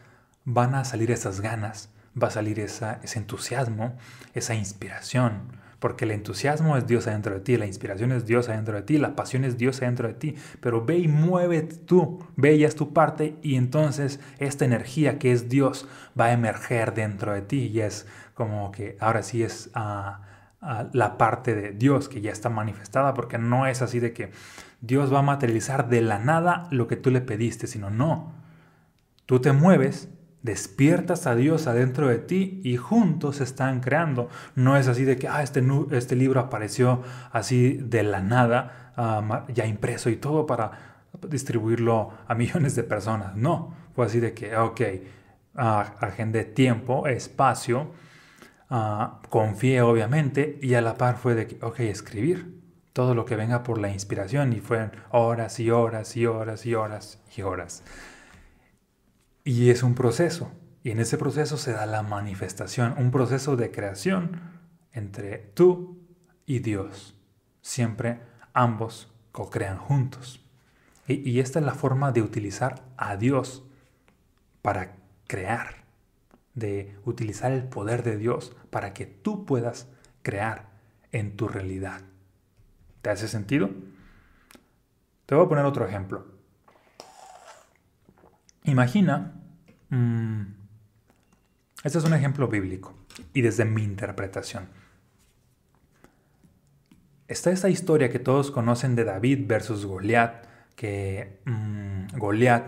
van 0.46 0.76
a 0.76 0.86
salir 0.86 1.12
esas 1.12 1.42
ganas, 1.42 1.90
va 2.22 2.28
a 2.28 2.32
salir 2.32 2.60
ese 2.60 3.00
entusiasmo, 3.16 3.98
esa 4.34 4.54
inspiración, 4.54 5.62
porque 5.80 6.06
el 6.06 6.12
entusiasmo 6.12 6.78
es 6.78 6.88
Dios 6.88 7.08
adentro 7.08 7.34
de 7.34 7.42
ti, 7.42 7.58
la 7.58 7.66
inspiración 7.66 8.12
es 8.12 8.26
Dios 8.26 8.50
adentro 8.50 8.76
de 8.76 8.84
ti, 8.84 8.98
la 8.98 9.16
pasión 9.16 9.44
es 9.44 9.58
Dios 9.58 9.82
adentro 9.82 10.08
de 10.08 10.14
ti, 10.14 10.36
pero 10.62 10.86
ve 10.86 10.98
y 10.98 11.08
mueve 11.08 11.62
tú, 11.64 12.26
ve 12.36 12.56
y 12.56 12.64
haz 12.64 12.76
tu 12.76 12.94
parte 12.94 13.36
y 13.42 13.56
entonces 13.56 14.20
esta 14.38 14.66
energía 14.66 15.20
que 15.20 15.32
es 15.32 15.50
Dios 15.50 15.88
va 16.20 16.26
a 16.26 16.32
emerger 16.34 16.94
dentro 16.94 17.34
de 17.34 17.42
ti 17.42 17.68
y 17.68 17.82
es 17.82 18.06
como 18.34 18.72
que 18.72 18.98
ahora 19.00 19.24
sí 19.24 19.44
es 19.44 19.72
ah, 19.74 20.22
la 20.94 21.18
parte 21.18 21.54
de 21.54 21.72
Dios 21.72 22.08
que 22.08 22.22
ya 22.22 22.32
está 22.32 22.50
manifestada, 22.50 23.14
porque 23.14 23.38
no 23.38 23.68
es 23.68 23.82
así 23.82 24.00
de 24.00 24.14
que 24.14 24.32
Dios 24.84 25.14
va 25.14 25.20
a 25.20 25.24
materializar 25.24 25.88
de 25.88 26.02
la 26.02 26.20
nada 26.20 26.68
lo 26.70 26.88
que 26.88 26.98
tú 26.98 27.10
le 27.10 27.22
pediste, 27.22 27.68
sino 27.68 27.90
no, 27.90 28.34
tú 29.26 29.40
te 29.40 29.54
mueves 29.54 30.10
despiertas 30.42 31.26
a 31.26 31.36
Dios 31.36 31.68
adentro 31.68 32.10
de 32.10 32.20
ti 32.20 32.60
y 32.66 32.76
juntos 32.76 33.38
se 33.38 33.46
están 33.46 33.80
creando. 33.80 34.28
No 34.56 34.76
es 34.76 34.90
así 34.90 35.06
de 35.06 35.18
que, 35.18 35.30
ah, 35.30 35.42
este, 35.42 35.64
este 35.92 36.18
libro 36.18 36.42
apareció 36.42 37.02
así 37.32 37.78
de 37.78 38.04
la 38.04 38.20
nada, 38.20 38.92
ah, 38.98 39.46
ya 39.48 39.66
impreso 39.66 40.10
y 40.10 40.18
todo 40.18 40.46
para 40.46 40.72
distribuirlo 41.30 42.12
a 42.28 42.36
millones 42.36 42.76
de 42.76 42.84
personas. 42.84 43.38
No, 43.38 43.74
fue 43.96 44.06
así 44.06 44.20
de 44.20 44.34
que, 44.34 44.58
ok, 44.58 44.82
uh, 45.56 45.60
agendé 46.02 46.44
tiempo, 46.44 47.08
espacio, 47.08 47.94
uh, 48.70 49.26
confié 49.30 49.82
obviamente 49.82 50.60
y 50.62 50.74
a 50.74 50.82
la 50.82 50.96
par 50.96 51.16
fue 51.16 51.36
de 51.36 51.48
que, 51.48 51.66
ok, 51.66 51.80
escribir 51.80 52.63
todo 52.94 53.16
lo 53.16 53.26
que 53.26 53.36
venga 53.36 53.64
por 53.64 53.80
la 53.80 53.90
inspiración 53.90 54.54
y 54.54 54.60
fueron 54.60 54.92
horas 55.10 55.60
y 55.60 55.72
horas 55.72 56.16
y 56.16 56.28
horas 56.28 56.66
y 56.66 56.76
horas 56.76 57.20
y 57.36 57.42
horas. 57.42 57.84
Y 59.44 59.72
es 59.72 59.84
un 59.84 59.96
proceso. 59.96 60.52
Y 60.84 60.92
en 60.92 61.00
ese 61.00 61.18
proceso 61.18 61.58
se 61.58 61.72
da 61.72 61.86
la 61.86 62.04
manifestación, 62.04 62.94
un 62.98 63.10
proceso 63.10 63.56
de 63.56 63.72
creación 63.72 64.42
entre 64.92 65.38
tú 65.38 65.98
y 66.46 66.60
Dios. 66.60 67.16
Siempre 67.62 68.20
ambos 68.54 69.12
co-crean 69.32 69.78
juntos. 69.78 70.46
Y, 71.08 71.30
y, 71.30 71.40
esta 71.40 71.60
es 71.60 71.66
la 71.66 71.74
forma 71.74 72.12
de 72.12 72.22
utilizar 72.22 72.84
a 72.96 73.18
Dios 73.18 73.66
para 74.62 74.96
crear, 75.28 75.84
de 76.54 76.96
utilizar 77.04 77.52
el 77.52 77.64
poder 77.64 78.04
de 78.04 78.18
Dios 78.18 78.56
para 78.70 78.94
que 78.94 79.06
tú 79.06 79.46
puedas 79.46 79.90
crear 80.22 80.70
en 81.12 81.36
tu 81.36 81.48
realidad. 81.48 82.02
¿Te 83.04 83.10
hace 83.10 83.28
sentido? 83.28 83.70
Te 85.26 85.36
voy 85.36 85.46
a 85.46 85.50
poner 85.50 85.66
otro 85.66 85.86
ejemplo. 85.86 86.26
Imagina, 88.64 89.34
mm, 89.90 90.44
este 91.84 91.98
es 91.98 92.06
un 92.06 92.14
ejemplo 92.14 92.48
bíblico 92.48 92.96
y 93.34 93.42
desde 93.42 93.66
mi 93.66 93.84
interpretación. 93.84 94.70
Está 97.28 97.52
esta 97.52 97.68
historia 97.68 98.10
que 98.10 98.20
todos 98.20 98.52
conocen 98.52 98.96
de 98.96 99.04
David 99.04 99.48
versus 99.48 99.86
Goliat, 99.86 100.46
que 100.78 101.42
mm, 101.44 102.18
Goliat 102.18 102.64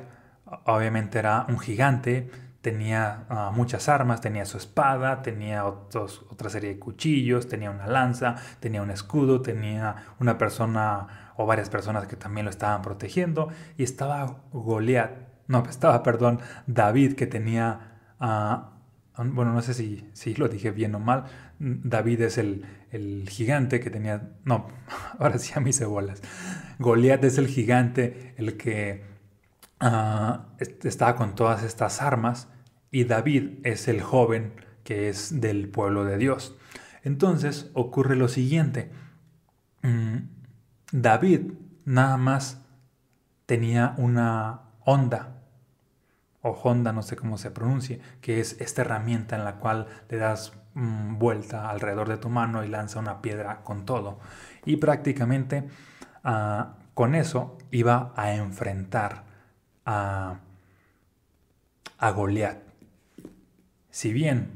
obviamente 0.65 1.17
era 1.17 1.45
un 1.47 1.59
gigante, 1.59 2.29
tenía 2.65 3.25
ah, 3.29 3.51
muchas 3.53 3.87
armas, 3.89 4.21
tenía 4.21 4.43
su 4.47 4.57
espada, 4.57 5.21
tenía 5.21 5.65
otra 5.65 6.49
serie 6.49 6.69
de 6.73 6.79
cuchillos, 6.79 7.47
tenía 7.47 7.69
una 7.69 7.85
lanza, 7.85 8.37
tenía 8.59 8.81
un 8.81 8.89
escudo, 8.89 9.43
tenía 9.43 10.15
una 10.19 10.39
persona 10.39 11.31
o 11.37 11.45
varias 11.45 11.69
personas 11.69 12.07
que 12.07 12.15
también 12.15 12.45
lo 12.45 12.49
estaban 12.49 12.81
protegiendo 12.81 13.49
y 13.77 13.83
estaba 13.83 14.41
Goliat 14.51 15.11
no, 15.47 15.63
estaba, 15.69 16.01
perdón, 16.01 16.39
David 16.65 17.13
que 17.13 17.27
tenía, 17.27 17.99
uh, 18.19 19.23
bueno, 19.25 19.53
no 19.53 19.61
sé 19.61 19.75
si, 19.75 20.09
si 20.13 20.33
lo 20.33 20.47
dije 20.47 20.71
bien 20.71 20.95
o 20.95 20.99
mal, 20.99 21.25
David 21.59 22.21
es 22.21 22.39
el, 22.39 22.65
el 22.89 23.29
gigante 23.29 23.79
que 23.79 23.91
tenía, 23.91 24.31
no, 24.43 24.69
ahora 25.19 25.37
sí 25.37 25.53
a 25.55 25.59
mis 25.59 25.85
bolas. 25.85 26.23
Goliat 26.79 27.23
es 27.25 27.37
el 27.37 27.47
gigante, 27.47 28.33
el 28.37 28.57
que 28.57 29.05
uh, 29.81 30.39
estaba 30.57 31.15
con 31.15 31.35
todas 31.35 31.61
estas 31.61 32.01
armas, 32.01 32.49
y 32.95 33.03
David 33.03 33.59
es 33.63 33.89
el 33.89 34.01
joven 34.01 34.53
que 34.85 35.09
es 35.09 35.41
del 35.41 35.67
pueblo 35.67 36.05
de 36.05 36.17
Dios. 36.17 36.55
Entonces 37.03 37.69
ocurre 37.73 38.15
lo 38.15 38.29
siguiente, 38.29 38.89
mm, 39.81 40.19
David 40.93 41.41
nada 41.83 42.15
más 42.15 42.61
tenía 43.45 43.95
una 43.97 44.61
onda 44.85 45.41
o 46.41 46.51
Honda, 46.51 46.93
no 46.93 47.01
sé 47.01 47.17
cómo 47.17 47.37
se 47.37 47.51
pronuncie, 47.51 47.99
que 48.21 48.39
es 48.39 48.61
esta 48.61 48.83
herramienta 48.83 49.35
en 49.35 49.43
la 49.43 49.55
cual 49.55 49.87
le 50.07 50.15
das 50.15 50.53
mm, 50.75 51.17
vuelta 51.17 51.69
alrededor 51.69 52.07
de 52.07 52.15
tu 52.15 52.29
mano 52.29 52.63
y 52.63 52.69
lanza 52.69 52.99
una 52.99 53.21
piedra 53.21 53.61
con 53.65 53.85
todo. 53.85 54.19
Y 54.63 54.77
prácticamente 54.77 55.67
ah, 56.23 56.75
con 56.93 57.13
eso 57.13 57.57
iba 57.71 58.13
a 58.15 58.35
enfrentar 58.35 59.25
a, 59.85 60.39
a 61.97 62.11
Goliat. 62.11 62.64
Si 63.95 64.11
bien 64.11 64.49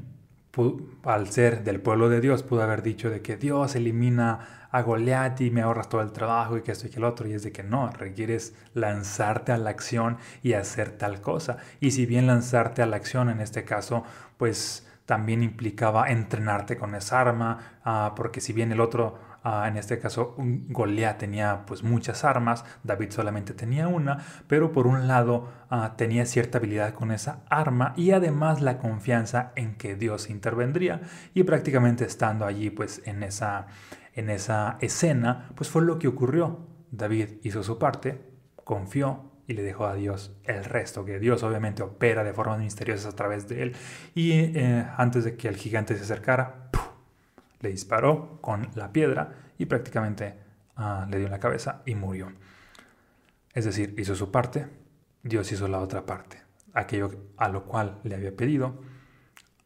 al 1.04 1.30
ser 1.30 1.64
del 1.64 1.80
pueblo 1.80 2.10
de 2.10 2.20
Dios 2.20 2.42
pudo 2.42 2.60
haber 2.60 2.82
dicho 2.82 3.08
de 3.08 3.22
que 3.22 3.38
Dios 3.38 3.74
elimina 3.74 4.68
a 4.70 4.82
Goliat 4.82 5.40
y 5.40 5.50
me 5.50 5.62
ahorras 5.62 5.88
todo 5.88 6.02
el 6.02 6.12
trabajo 6.12 6.58
y 6.58 6.60
que 6.60 6.72
esto 6.72 6.86
y 6.86 6.90
que 6.90 6.98
el 6.98 7.04
otro. 7.04 7.26
Y 7.26 7.32
es 7.32 7.42
de 7.42 7.50
que 7.50 7.62
no, 7.62 7.88
requieres 7.88 8.54
lanzarte 8.74 9.52
a 9.52 9.56
la 9.56 9.70
acción 9.70 10.18
y 10.42 10.52
hacer 10.52 10.90
tal 10.90 11.22
cosa. 11.22 11.56
Y 11.80 11.92
si 11.92 12.04
bien 12.04 12.26
lanzarte 12.26 12.82
a 12.82 12.86
la 12.86 12.96
acción 12.96 13.30
en 13.30 13.40
este 13.40 13.64
caso, 13.64 14.04
pues 14.36 14.86
también 15.06 15.42
implicaba 15.42 16.10
entrenarte 16.10 16.76
con 16.76 16.94
esa 16.94 17.22
arma, 17.22 17.78
ah, 17.82 18.12
porque 18.14 18.42
si 18.42 18.52
bien 18.52 18.72
el 18.72 18.80
otro, 18.82 19.18
ah, 19.42 19.66
en 19.68 19.76
este 19.76 19.98
caso 19.98 20.34
Goliat 20.38 21.18
tenía 21.18 21.64
pues 21.66 21.82
muchas 21.82 22.24
armas, 22.24 22.64
David 22.82 23.10
solamente 23.10 23.54
tenía 23.54 23.88
una, 23.88 24.18
pero 24.46 24.72
por 24.72 24.86
un 24.86 25.08
lado 25.08 25.48
ah, 25.70 25.94
tenía 25.96 26.26
cierta 26.26 26.58
habilidad 26.58 26.94
con 26.94 27.12
esa 27.12 27.40
arma 27.48 27.94
y 27.96 28.12
además 28.12 28.60
la 28.60 28.78
confianza 28.78 29.52
en 29.56 29.76
que 29.76 29.96
Dios 29.96 30.30
intervendría 30.30 31.02
y 31.34 31.44
prácticamente 31.44 32.04
estando 32.04 32.44
allí 32.44 32.70
pues 32.70 33.02
en 33.04 33.22
esa 33.22 33.66
en 34.14 34.30
esa 34.30 34.76
escena, 34.80 35.50
pues 35.54 35.70
fue 35.70 35.82
lo 35.82 35.98
que 35.98 36.08
ocurrió. 36.08 36.66
David 36.90 37.28
hizo 37.42 37.62
su 37.62 37.78
parte, 37.78 38.20
confió 38.64 39.30
y 39.46 39.54
le 39.54 39.62
dejó 39.62 39.86
a 39.86 39.94
Dios 39.94 40.36
el 40.44 40.64
resto, 40.64 41.04
que 41.04 41.18
Dios 41.18 41.42
obviamente 41.42 41.82
opera 41.82 42.22
de 42.22 42.32
formas 42.32 42.58
misteriosas 42.58 43.12
a 43.12 43.16
través 43.16 43.48
de 43.48 43.62
él. 43.62 43.76
Y 44.14 44.32
eh, 44.32 44.86
antes 44.96 45.24
de 45.24 45.36
que 45.36 45.48
el 45.48 45.56
gigante 45.56 45.96
se 45.96 46.02
acercara, 46.02 46.70
le 47.60 47.70
disparó 47.70 48.38
con 48.40 48.68
la 48.74 48.92
piedra 48.92 49.32
y 49.58 49.66
prácticamente 49.66 50.34
ah, 50.76 51.06
le 51.08 51.18
dio 51.18 51.26
en 51.26 51.32
la 51.32 51.40
cabeza 51.40 51.82
y 51.86 51.94
murió. 51.94 52.32
Es 53.52 53.64
decir, 53.64 53.94
hizo 53.98 54.14
su 54.14 54.30
parte, 54.30 54.68
Dios 55.22 55.50
hizo 55.52 55.68
la 55.68 55.80
otra 55.80 56.06
parte. 56.06 56.42
Aquello 56.72 57.10
a 57.36 57.48
lo 57.48 57.64
cual 57.64 57.98
le 58.04 58.14
había 58.14 58.36
pedido, 58.36 58.80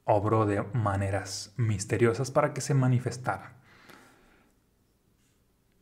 obró 0.04 0.46
de 0.46 0.62
maneras 0.72 1.52
misteriosas 1.56 2.30
para 2.30 2.52
que 2.52 2.60
se 2.60 2.74
manifestara. 2.74 3.54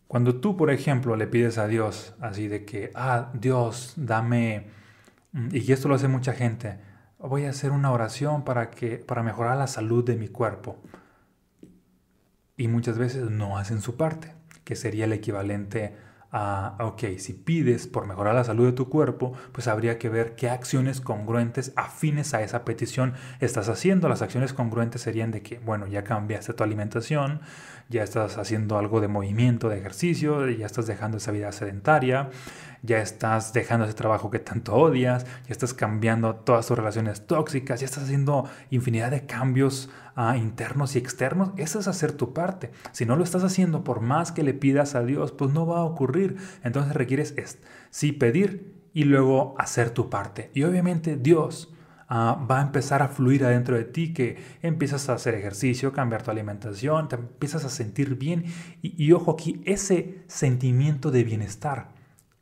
Cuando 0.09 0.41
tú, 0.41 0.57
por 0.57 0.71
ejemplo, 0.71 1.17
le 1.17 1.27
pides 1.27 1.57
a 1.57 1.67
Dios 1.67 2.15
así 2.21 2.47
de 2.47 2.65
que, 2.67 2.91
ah, 2.95 3.31
Dios, 3.33 3.95
dame, 3.97 4.67
mm, 5.33 5.49
y 5.53 5.73
esto 5.73 5.89
lo 5.89 5.95
hace 5.95 6.09
mucha 6.09 6.35
gente, 6.35 6.79
voy 7.19 7.47
a 7.47 7.51
hacer 7.51 7.71
una 7.71 7.91
oración 7.93 8.45
para, 8.45 8.71
que, 8.71 8.99
para 8.99 9.23
mejorar 9.23 9.57
la 9.57 9.67
salud 9.67 10.05
de 10.05 10.17
mi 10.17 10.29
cuerpo. 10.29 10.77
Y 12.63 12.69
muchas 12.69 12.97
veces 12.97 13.29
no 13.29 13.59
hacen 13.59 13.81
su 13.81 13.97
parte, 13.97 14.37
que 14.63 14.77
sería 14.77 15.07
el 15.07 15.13
equivalente 15.13 15.97
a, 16.31 16.77
ok, 16.79 17.19
si 17.19 17.33
pides 17.33 17.89
por 17.89 18.07
mejorar 18.07 18.37
la 18.37 18.45
salud 18.45 18.67
de 18.67 18.73
tu 18.73 18.89
cuerpo, 18.89 19.33
pues 19.51 19.67
habría 19.67 19.99
que 19.99 20.09
ver 20.09 20.37
qué 20.37 20.49
acciones 20.49 21.01
congruentes 21.01 21.73
afines 21.75 22.35
a 22.35 22.43
esa 22.45 22.65
petición 22.65 23.15
estás 23.41 23.69
haciendo. 23.69 24.09
Las 24.09 24.23
acciones 24.23 24.53
congruentes 24.53 25.03
serían 25.03 25.33
de 25.33 25.43
que, 25.43 25.59
bueno, 25.59 25.89
ya 25.89 26.05
cambiaste 26.05 26.53
tu 26.53 26.63
alimentación, 26.63 27.41
ya 27.93 28.03
estás 28.03 28.39
haciendo 28.39 28.79
algo 28.79 29.01
de 29.01 29.07
movimiento, 29.07 29.69
de 29.69 29.79
ejercicio, 29.79 30.49
ya 30.49 30.67
estás 30.67 30.87
dejando 30.87 31.19
esa 31.19 31.31
vida 31.31 31.53
sedentaria, 31.53 32.31
ya 32.83 32.99
estás 32.99 33.53
dejando 33.53 33.85
ese 33.85 33.95
trabajo 33.95 34.31
que 34.31 34.39
tanto 34.39 34.75
odias, 34.75 35.25
ya 35.25 35.53
estás 35.53 35.75
cambiando 35.75 36.35
todas 36.35 36.67
tus 36.67 36.77
relaciones 36.77 37.27
tóxicas, 37.27 37.81
ya 37.81 37.85
estás 37.85 38.05
haciendo 38.05 38.49
infinidad 38.71 39.11
de 39.11 39.27
cambios 39.27 39.91
ah, 40.17 40.37
internos 40.37 40.97
y 40.97 40.99
externos. 40.99 41.51
Eso 41.59 41.79
es 41.79 41.87
hacer 41.87 42.13
tu 42.13 42.33
parte. 42.33 42.73
Si 42.93 43.05
no 43.05 43.15
lo 43.15 43.23
estás 43.23 43.45
haciendo, 43.45 43.85
por 43.85 44.01
más 44.01 44.33
que 44.33 44.43
le 44.43 44.55
pidas 44.55 44.95
a 44.95 45.05
Dios, 45.05 45.31
pues 45.31 45.53
no 45.53 45.67
va 45.67 45.79
a 45.79 45.85
ocurrir. 45.85 46.39
Entonces 46.65 46.95
requieres 46.95 47.35
sí 47.91 48.13
pedir 48.13 48.75
y 48.95 49.05
luego 49.05 49.55
hacer 49.59 49.91
tu 49.91 50.11
parte. 50.11 50.51
Y 50.55 50.65
obviamente 50.65 51.17
Dios 51.17 51.73
Ah, 52.09 52.45
va 52.51 52.59
a 52.61 52.63
empezar 52.63 53.03
a 53.03 53.09
fluir 53.09 53.45
adentro 53.45 53.77
de 53.77 53.85
ti, 53.85 54.13
que 54.13 54.37
empiezas 54.63 55.09
a 55.09 55.15
hacer 55.15 55.35
ejercicio, 55.35 55.93
cambiar 55.93 56.23
tu 56.23 56.31
alimentación, 56.31 57.09
te 57.09 57.17
empiezas 57.17 57.65
a 57.65 57.69
sentir 57.69 58.17
bien. 58.17 58.45
Y, 58.83 59.03
y 59.03 59.13
ojo 59.13 59.33
aquí, 59.33 59.63
ese 59.65 60.23
sentimiento 60.27 61.11
de 61.11 61.25
bienestar 61.25 61.89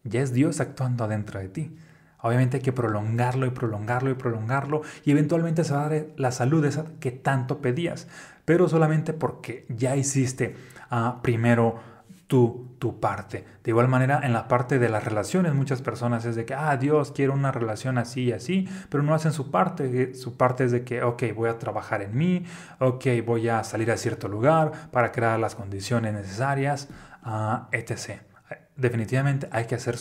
ya 0.05 0.21
es 0.21 0.33
Dios 0.33 0.61
actuando 0.61 1.05
adentro 1.05 1.41
de 1.41 1.49
ti. 1.49 1.77
Obviamente 2.23 2.59
hay 2.59 2.63
que 2.63 2.73
prolongarlo 2.73 3.47
y 3.47 3.51
prolongarlo 3.51 4.11
y 4.11 4.15
prolongarlo 4.15 4.83
y 5.05 5.11
eventualmente 5.11 5.65
se 5.65 5.73
va 5.73 5.87
a 5.87 5.89
dar 5.89 6.07
la 6.17 6.33
salud 6.33 6.65
esa 6.65 6.85
que 7.01 7.13
tanto 7.13 7.63
pedías, 7.63 8.09
pero 8.45 8.69
solamente 8.69 9.13
porque 9.13 9.65
ya 9.69 9.97
hiciste 9.97 10.55
uh, 10.91 11.23
primero 11.23 11.81
tu, 12.31 12.77
tu 12.79 13.01
parte. 13.01 13.45
De 13.65 13.73
igual 13.73 13.89
manera, 13.89 14.21
en 14.23 14.33
la 14.33 14.47
parte 14.47 14.79
de 14.79 14.89
las 14.89 15.05
relaciones, 15.05 15.53
muchas 15.53 15.83
personas 15.83 16.25
es 16.25 16.37
de 16.37 16.45
que, 16.45 16.55
ah, 16.55 16.77
Dios 16.77 17.11
quiere 17.11 17.33
una 17.33 17.51
relación 17.51 17.99
así 17.99 18.27
y 18.27 18.33
así, 18.33 18.69
pero 18.89 19.03
no 19.03 19.15
hacen 19.15 19.33
su 19.33 19.51
parte. 19.51 20.15
Su 20.15 20.37
parte 20.37 20.65
es 20.65 20.71
de 20.71 20.85
que, 20.85 21.03
ok, 21.03 21.25
voy 21.35 21.51
a 21.51 21.59
trabajar 21.59 22.03
en 22.03 22.17
mí, 22.17 22.45
ok, 22.79 23.05
voy 23.27 23.49
a 23.49 23.65
salir 23.65 23.91
a 23.91 23.97
cierto 23.97 24.29
lugar 24.29 24.71
para 24.93 25.11
crear 25.11 25.41
las 25.41 25.57
condiciones 25.57 26.15
necesarias, 26.15 26.89
uh, 27.27 27.67
etc 27.73 28.31
definitivamente 28.77 29.47
hay 29.53 29.67
que 29.67 29.75
hacer 29.75 29.97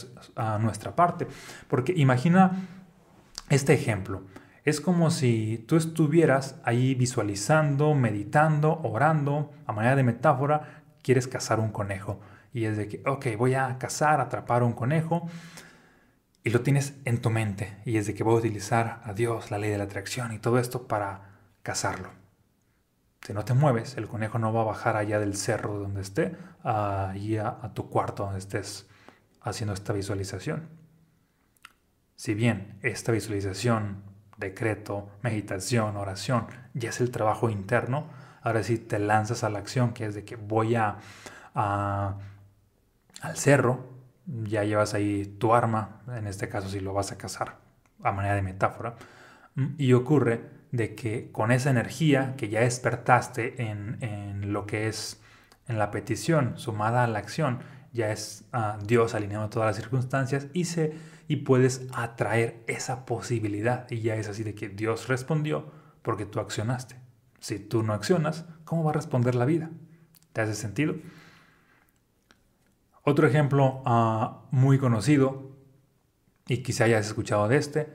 nuestra 0.62 0.96
parte. 0.96 1.28
Porque 1.68 1.94
imagina 1.96 2.52
este 3.50 3.74
ejemplo. 3.74 4.22
Es 4.66 4.82
como 4.82 5.10
si 5.10 5.66
tú 5.68 5.78
estuvieras 5.78 6.60
ahí 6.64 6.94
visualizando, 6.94 7.96
meditando, 7.96 8.80
orando, 8.84 9.52
a 9.66 9.74
manera 9.74 9.96
de 9.96 10.04
metáfora, 10.04 10.79
quieres 11.02 11.28
cazar 11.28 11.60
un 11.60 11.72
conejo. 11.72 12.20
Y 12.54 12.66
es 12.66 12.78
de 12.78 12.88
que, 12.88 13.04
ok, 13.06 13.28
voy 13.38 13.54
a 13.54 13.78
cazar, 13.78 14.22
atrapar 14.22 14.64
un 14.64 14.74
conejo. 14.74 15.30
Y 16.44 16.50
lo 16.52 16.62
tienes 16.62 16.94
en 17.06 17.22
tu 17.22 17.30
mente. 17.30 17.78
Y 17.86 17.98
es 17.98 18.08
de 18.08 18.14
que 18.14 18.24
voy 18.24 18.36
a 18.36 18.40
utilizar 18.40 19.02
a 19.04 19.14
Dios, 19.14 19.52
la 19.52 19.58
ley 19.58 19.70
de 19.70 19.78
la 19.78 19.84
atracción 19.86 20.32
y 20.34 20.40
todo 20.40 20.60
esto 20.60 20.88
para 20.88 21.40
cazarlo. 21.64 22.10
Si 23.26 23.34
no 23.34 23.44
te 23.44 23.54
mueves, 23.54 23.98
el 23.98 24.08
conejo 24.08 24.40
no 24.40 24.54
va 24.54 24.62
a 24.62 24.66
bajar 24.66 24.96
allá 24.96 25.20
del 25.20 25.36
cerro 25.36 25.78
donde 25.78 26.02
esté, 26.02 26.36
ahí 26.64 27.38
a, 27.38 27.60
a 27.62 27.74
tu 27.74 27.90
cuarto 27.90 28.24
donde 28.24 28.40
estés 28.40 28.88
haciendo 29.42 29.74
esta 29.74 29.94
visualización. 29.94 30.70
Si 32.16 32.34
bien 32.34 32.80
esta 32.82 33.12
visualización, 33.12 34.04
decreto, 34.38 35.10
meditación, 35.22 35.98
oración, 35.98 36.48
ya 36.74 36.90
es 36.90 37.02
el 37.02 37.12
trabajo 37.12 37.50
interno, 37.50 38.08
ahora 38.42 38.64
sí 38.64 38.78
te 38.78 39.00
lanzas 39.00 39.44
a 39.44 39.50
la 39.50 39.60
acción, 39.60 39.94
que 39.94 40.06
es 40.06 40.16
de 40.16 40.26
que 40.26 40.36
voy 40.36 40.76
a, 40.76 40.98
al 41.54 42.16
cerro, 43.36 43.90
ya 44.26 44.64
llevas 44.64 44.94
ahí 44.94 45.26
tu 45.26 45.54
arma, 45.54 46.02
en 46.16 46.28
este 46.28 46.50
caso 46.50 46.70
si 46.70 46.80
lo 46.80 46.94
vas 46.94 47.12
a 47.12 47.18
cazar, 47.18 47.58
a 48.04 48.12
manera 48.12 48.36
de 48.36 48.42
metáfora, 48.42 48.96
y 49.78 49.94
ocurre 49.94 50.42
de 50.72 50.96
que 50.96 51.32
con 51.32 51.52
esa 51.52 51.70
energía 51.70 52.36
que 52.38 52.50
ya 52.50 52.62
despertaste 52.62 53.70
en, 53.70 53.98
en 54.02 54.54
lo 54.54 54.66
que 54.66 54.88
es 54.88 55.20
en 55.68 55.78
la 55.78 55.92
petición 55.92 56.58
sumada 56.58 57.04
a 57.04 57.08
la 57.08 57.20
acción, 57.20 57.60
ya 57.94 58.12
es 58.12 58.46
ah, 58.54 58.78
Dios 58.84 59.16
alineando 59.16 59.50
todas 59.50 59.68
las 59.68 59.76
circunstancias 59.76 60.48
y, 60.54 60.66
se, 60.66 60.94
y 61.28 61.38
puedes 61.38 61.88
atraer 61.94 62.64
esa 62.68 63.06
posibilidad. 63.06 63.90
Y 63.90 64.02
ya 64.02 64.16
es 64.16 64.28
así 64.28 64.44
de 64.44 64.56
que 64.56 64.70
Dios 64.70 65.08
respondió 65.08 65.72
porque 66.02 66.26
tú 66.26 66.40
accionaste. 66.40 66.96
Si 67.40 67.60
tú 67.60 67.84
no 67.84 67.94
accionas, 67.94 68.46
¿cómo 68.66 68.84
va 68.84 68.92
a 68.92 68.96
responder 68.96 69.36
la 69.36 69.46
vida? 69.46 69.70
¿Te 70.34 70.42
hace 70.42 70.56
sentido? 70.56 70.96
Otro 73.04 73.28
ejemplo 73.28 73.82
ah, 73.86 74.44
muy 74.52 74.78
conocido, 74.78 75.50
y 76.48 76.58
quizá 76.64 76.86
hayas 76.86 77.06
escuchado 77.06 77.48
de 77.48 77.58
este, 77.58 77.94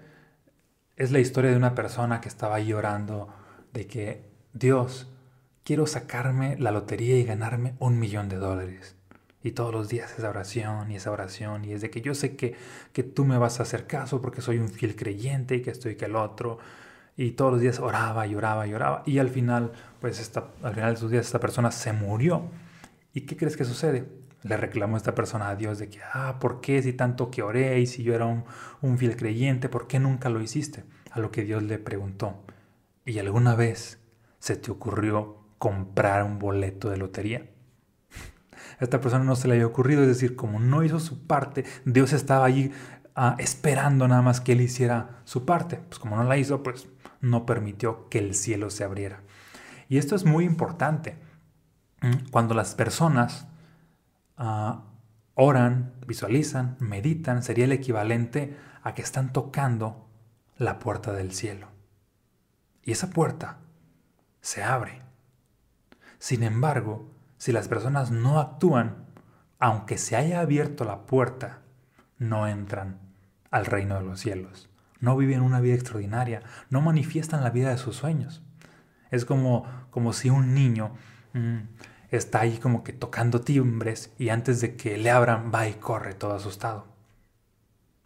es 0.96 1.10
la 1.10 1.18
historia 1.18 1.50
de 1.50 1.56
una 1.56 1.74
persona 1.74 2.20
que 2.20 2.28
estaba 2.28 2.60
llorando 2.60 3.28
de 3.72 3.86
que 3.86 4.30
Dios, 4.52 5.08
quiero 5.64 5.86
sacarme 5.86 6.56
la 6.58 6.70
lotería 6.70 7.18
y 7.18 7.24
ganarme 7.24 7.74
un 7.80 7.98
millón 7.98 8.28
de 8.28 8.36
dólares. 8.36 8.96
Y 9.42 9.50
todos 9.50 9.74
los 9.74 9.88
días 9.88 10.16
esa 10.16 10.30
oración 10.30 10.90
y 10.90 10.96
esa 10.96 11.10
oración. 11.10 11.64
Y 11.64 11.72
es 11.72 11.82
de 11.82 11.90
que 11.90 12.00
yo 12.00 12.14
sé 12.14 12.36
que, 12.36 12.54
que 12.92 13.02
tú 13.02 13.24
me 13.24 13.36
vas 13.36 13.58
a 13.58 13.64
hacer 13.64 13.86
caso 13.86 14.22
porque 14.22 14.40
soy 14.40 14.58
un 14.58 14.68
fiel 14.68 14.96
creyente 14.96 15.56
y 15.56 15.62
que 15.62 15.70
estoy 15.70 15.96
que 15.96 16.06
el 16.06 16.16
otro. 16.16 16.58
Y 17.16 17.33
todos 17.33 17.52
los 17.52 17.61
días 17.61 17.78
oraba 17.78 18.26
y 18.26 18.35
oraba 18.35 18.66
y 18.66 18.75
oraba. 18.75 19.04
Al 19.06 19.28
final, 19.28 19.73
pues 20.00 20.21
esta, 20.21 20.49
al 20.62 20.75
final 20.75 20.94
de 20.94 21.00
sus 21.00 21.11
días 21.11 21.26
esta 21.26 21.40
persona 21.40 21.71
se 21.71 21.92
murió. 21.92 22.49
¿Y 23.12 23.23
qué 23.23 23.37
crees 23.37 23.56
que 23.56 23.64
sucede? 23.64 24.25
le 24.44 24.59
reclamó 24.59 24.97
esta 24.97 25.14
persona 25.14 25.49
a 25.49 25.56
Dios 25.56 25.78
de 25.78 25.88
que, 25.88 26.00
ah, 26.12 26.37
¿por 26.38 26.61
qué 26.61 26.83
si 26.83 26.92
tanto 26.92 27.30
que 27.30 27.42
oré 27.42 27.80
y 27.80 27.87
si 27.87 28.02
yo 28.02 28.14
era 28.14 28.26
un, 28.26 28.44
un 28.83 28.99
fiel 28.99 29.16
creyente, 29.16 29.68
¿por 29.68 29.87
qué 29.88 29.99
nunca 29.99 30.28
lo 30.28 30.40
hiciste? 30.40 30.85
A 31.11 31.18
lo 31.18 31.30
que 31.30 31.44
Dios 31.44 31.62
le 31.62 31.78
preguntó, 31.78 32.44
¿y 33.06 33.18
alguna 33.18 33.54
vez 33.54 33.99
se 34.38 34.56
te 34.56 34.71
ocurrió 34.71 35.38
comprar 35.59 36.25
un 36.25 36.38
boleto 36.38 36.90
de 36.90 36.98
lotería? 36.98 37.46
A 38.79 38.85
esta 38.85 39.00
persona 39.00 39.24
no 39.24 39.35
se 39.35 39.48
le 39.48 39.55
había 39.55 39.66
ocurrido, 39.66 40.03
es 40.03 40.09
decir, 40.09 40.37
como 40.37 40.61
no 40.61 40.85
hizo 40.85 41.00
su 41.00 41.27
parte, 41.27 41.64
Dios 41.87 42.12
estaba 42.12 42.44
allí 42.44 42.70
ah, 43.16 43.37
esperando 43.38 44.07
nada 44.09 44.20
más 44.20 44.42
que 44.42 44.53
él 44.53 44.61
hiciera 44.61 45.22
su 45.24 45.46
parte. 45.46 45.81
Pues 45.88 45.98
como 45.98 46.16
no 46.16 46.24
la 46.24 46.37
hizo, 46.37 46.62
pues 46.62 46.87
no 47.24 47.46
permitió 47.46 48.08
que 48.08 48.18
el 48.18 48.34
cielo 48.34 48.70
se 48.70 48.84
abriera. 48.84 49.22
Y 49.88 49.98
esto 49.98 50.14
es 50.14 50.24
muy 50.24 50.44
importante. 50.44 51.16
Cuando 52.30 52.54
las 52.54 52.74
personas 52.74 53.46
Ah, 54.37 54.82
oran, 55.34 55.94
visualizan, 56.06 56.76
meditan, 56.80 57.42
sería 57.42 57.66
el 57.66 57.72
equivalente 57.72 58.56
a 58.82 58.94
que 58.94 59.02
están 59.02 59.32
tocando 59.32 60.08
la 60.56 60.78
puerta 60.78 61.12
del 61.12 61.32
cielo. 61.32 61.68
Y 62.82 62.92
esa 62.92 63.10
puerta 63.10 63.58
se 64.40 64.62
abre. 64.62 65.02
Sin 66.18 66.42
embargo, 66.42 67.10
si 67.38 67.52
las 67.52 67.68
personas 67.68 68.10
no 68.10 68.40
actúan, 68.40 69.06
aunque 69.58 69.98
se 69.98 70.16
haya 70.16 70.40
abierto 70.40 70.84
la 70.84 71.06
puerta, 71.06 71.60
no 72.18 72.48
entran 72.48 72.98
al 73.50 73.66
reino 73.66 73.96
de 73.96 74.02
los 74.02 74.20
cielos. 74.20 74.68
No 75.04 75.16
viven 75.16 75.42
una 75.42 75.60
vida 75.60 75.74
extraordinaria, 75.74 76.42
no 76.70 76.80
manifiestan 76.80 77.44
la 77.44 77.50
vida 77.50 77.70
de 77.70 77.78
sus 77.78 77.96
sueños. 77.96 78.42
Es 79.10 79.24
como, 79.24 79.66
como 79.90 80.12
si 80.12 80.30
un 80.30 80.54
niño 80.54 80.94
mm, 81.34 81.58
está 82.10 82.40
ahí 82.40 82.58
como 82.58 82.82
que 82.82 82.92
tocando 82.92 83.40
timbres 83.40 84.12
y 84.18 84.30
antes 84.30 84.60
de 84.60 84.76
que 84.76 84.98
le 84.98 85.10
abran 85.10 85.52
va 85.54 85.68
y 85.68 85.74
corre 85.74 86.14
todo 86.14 86.34
asustado 86.34 86.86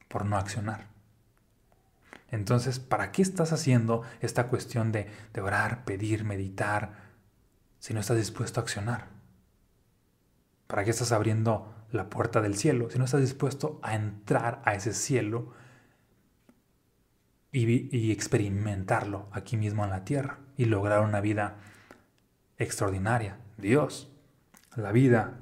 por 0.08 0.26
no 0.26 0.36
accionar. 0.36 0.88
Entonces, 2.30 2.78
¿para 2.78 3.10
qué 3.10 3.22
estás 3.22 3.52
haciendo 3.52 4.02
esta 4.20 4.48
cuestión 4.48 4.92
de, 4.92 5.08
de 5.32 5.40
orar, 5.40 5.84
pedir, 5.84 6.24
meditar, 6.24 6.92
si 7.78 7.94
no 7.94 8.00
estás 8.00 8.18
dispuesto 8.18 8.60
a 8.60 8.64
accionar? 8.64 9.06
¿Para 10.66 10.84
qué 10.84 10.90
estás 10.90 11.12
abriendo 11.12 11.74
la 11.90 12.10
puerta 12.10 12.40
del 12.40 12.56
cielo 12.56 12.90
si 12.90 12.98
no 12.98 13.04
estás 13.04 13.20
dispuesto 13.20 13.80
a 13.82 13.94
entrar 13.94 14.60
a 14.64 14.74
ese 14.74 14.92
cielo 14.92 15.52
y, 17.66 18.12
experimentarlo 18.12 19.28
aquí 19.32 19.56
mismo 19.56 19.84
en 19.84 19.90
la 19.90 20.04
tierra 20.04 20.38
y 20.56 20.66
lograr 20.66 21.00
una 21.00 21.20
vida 21.20 21.56
extraordinaria, 22.58 23.38
Dios, 23.56 24.10
la 24.76 24.92
vida, 24.92 25.38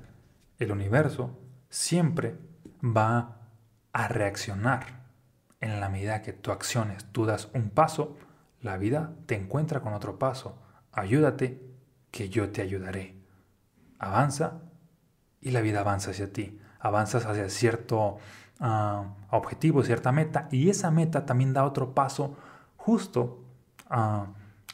el 0.59 0.73
universo, 0.73 1.39
siempre 1.69 2.37
va 2.83 3.41
a 3.93 4.09
reaccionar 4.09 5.05
en 5.61 5.81
la 5.81 5.89
medida 5.89 6.23
que 6.23 6.33
tú 6.33 6.53
acciones. 6.53 7.05
Tú 7.13 7.27
das 7.27 7.49
un 7.55 7.71
paso, 7.71 8.17
la 8.61 8.77
vida 8.77 9.13
te 9.27 9.35
encuentra 9.37 9.81
con 9.81 9.95
otro 9.95 10.19
paso. 10.19 10.59
Ayúdate, 10.93 11.67
que 12.11 12.31
yo 12.31 12.51
te 12.51 12.63
ayudaré. 12.63 13.15
Avanza 13.99 14.63
y 15.41 15.51
la 15.51 15.61
vida 15.61 15.81
avanza 15.81 16.13
hacia 16.13 16.33
ti. 16.33 16.59
Avanzas 16.81 17.27
hacia 17.27 17.51
cierto 17.51 18.19
ah, 18.61 19.05
objetivo, 19.31 19.83
cierta 19.83 20.13
meta, 20.13 20.49
y 20.51 20.71
esa 20.71 20.91
meta 20.91 21.27
también 21.27 21.53
da 21.53 21.65
otro 21.65 21.95
paso 21.95 22.37
justo 22.77 23.43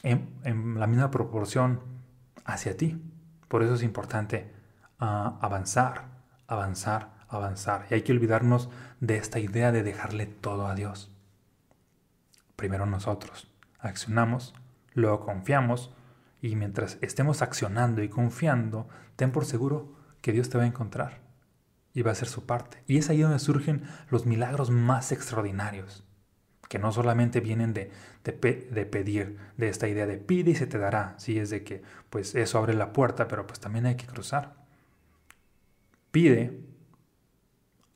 en, 0.03 0.29
en 0.43 0.79
la 0.79 0.87
misma 0.87 1.11
proporción 1.11 1.79
hacia 2.45 2.77
ti. 2.77 3.01
Por 3.47 3.63
eso 3.63 3.75
es 3.75 3.83
importante 3.83 4.51
ah, 4.99 5.37
avanzar, 5.41 6.05
avanzar, 6.47 7.11
avanzar. 7.29 7.85
Y 7.89 7.95
hay 7.95 8.01
que 8.03 8.11
olvidarnos 8.11 8.69
de 8.99 9.17
esta 9.17 9.39
idea 9.39 9.71
de 9.71 9.83
dejarle 9.83 10.25
todo 10.25 10.67
a 10.67 10.75
Dios. 10.75 11.11
Primero 12.55 12.85
nosotros 12.85 13.47
accionamos, 13.79 14.53
luego 14.93 15.25
confiamos 15.25 15.93
y 16.41 16.55
mientras 16.55 16.97
estemos 17.01 17.41
accionando 17.41 18.03
y 18.03 18.09
confiando, 18.09 18.87
ten 19.15 19.31
por 19.31 19.45
seguro 19.45 19.93
que 20.21 20.31
Dios 20.31 20.49
te 20.49 20.57
va 20.57 20.63
a 20.63 20.67
encontrar 20.67 21.22
y 21.93 22.01
va 22.01 22.11
a 22.11 22.13
hacer 22.13 22.27
su 22.27 22.45
parte. 22.45 22.83
Y 22.87 22.97
es 22.97 23.09
ahí 23.09 23.21
donde 23.21 23.39
surgen 23.39 23.83
los 24.09 24.25
milagros 24.25 24.69
más 24.69 25.11
extraordinarios 25.11 26.03
que 26.73 26.79
no 26.79 26.91
solamente 26.91 27.39
vienen 27.39 27.71
de, 27.71 27.91
de, 28.23 28.33
pedir, 28.85 29.37
de 29.57 29.69
esta 29.69 29.87
idea 29.87 30.07
de 30.07 30.17
pide 30.17 30.49
y 30.49 30.55
se 30.55 30.65
te 30.65 30.79
dará, 30.79 31.13
si 31.19 31.37
es 31.37 31.51
de 31.51 31.63
que 31.63 31.83
pues 32.09 32.33
eso 32.33 32.57
abre 32.57 32.73
la 32.73 32.93
puerta, 32.93 33.27
pero 33.27 33.45
pues 33.45 33.59
también 33.59 33.85
hay 33.85 33.95
que 33.95 34.07
cruzar. 34.07 34.55
Pide, 36.09 36.61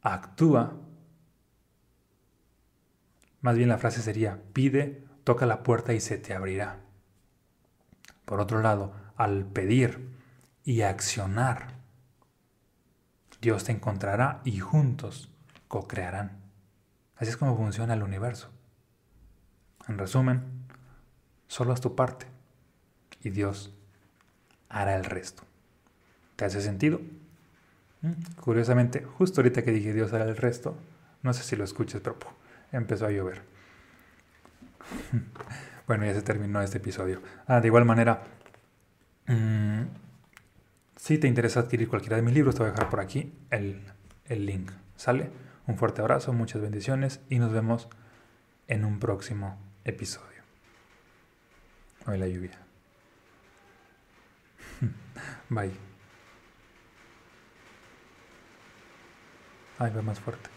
actúa, 0.03 0.75
más 3.41 3.57
bien 3.57 3.69
la 3.69 3.79
frase 3.79 4.03
sería 4.03 4.43
pide, 4.53 5.03
toca 5.23 5.47
la 5.47 5.63
puerta 5.63 5.93
y 5.95 5.99
se 5.99 6.19
te 6.19 6.35
abrirá. 6.35 6.81
Por 8.25 8.39
otro 8.39 8.61
lado, 8.61 8.93
al 9.15 9.45
pedir 9.45 10.09
y 10.63 10.81
accionar, 10.81 11.76
Dios 13.47 13.63
te 13.63 13.71
encontrará 13.71 14.41
y 14.43 14.59
juntos 14.59 15.29
co-crearán. 15.69 16.31
Así 17.15 17.29
es 17.29 17.37
como 17.37 17.55
funciona 17.55 17.93
el 17.93 18.03
universo. 18.03 18.49
En 19.87 19.97
resumen, 19.97 20.43
solo 21.47 21.71
haz 21.71 21.79
tu 21.79 21.95
parte 21.95 22.25
y 23.23 23.29
Dios 23.29 23.73
hará 24.67 24.97
el 24.97 25.05
resto. 25.05 25.43
¿Te 26.35 26.43
hace 26.43 26.61
sentido? 26.61 26.99
Mm, 28.01 28.41
curiosamente, 28.41 29.05
justo 29.05 29.39
ahorita 29.39 29.63
que 29.63 29.71
dije 29.71 29.93
Dios 29.93 30.11
hará 30.11 30.25
el 30.25 30.35
resto, 30.35 30.77
no 31.23 31.31
sé 31.31 31.43
si 31.43 31.55
lo 31.55 31.63
escuchas, 31.63 32.01
pero 32.01 32.17
empezó 32.73 33.05
a 33.05 33.11
llover. 33.11 33.43
bueno, 35.87 36.03
ya 36.03 36.13
se 36.13 36.21
terminó 36.21 36.61
este 36.61 36.79
episodio. 36.79 37.21
Ah, 37.47 37.61
de 37.61 37.67
igual 37.67 37.85
manera, 37.85 38.23
mmm, 39.27 39.83
si 40.97 41.17
te 41.17 41.27
interesa 41.27 41.61
adquirir 41.61 41.87
cualquiera 41.87 42.17
de 42.17 42.23
mis 42.23 42.33
libros, 42.33 42.55
te 42.55 42.59
voy 42.59 42.69
a 42.69 42.71
dejar 42.71 42.89
por 42.89 42.99
aquí 42.99 43.31
el, 43.49 43.81
el 44.25 44.45
link. 44.45 44.71
¿Sale? 44.95 45.29
Un 45.67 45.77
fuerte 45.77 46.01
abrazo, 46.01 46.33
muchas 46.33 46.61
bendiciones 46.61 47.21
y 47.29 47.39
nos 47.39 47.51
vemos 47.51 47.87
en 48.67 48.83
un 48.83 48.99
próximo 48.99 49.57
episodio. 49.85 50.41
Hoy 52.07 52.17
la 52.17 52.27
lluvia. 52.27 52.57
Bye. 55.49 55.71
Ay, 59.79 59.91
va 59.95 60.01
más 60.01 60.19
fuerte. 60.19 60.49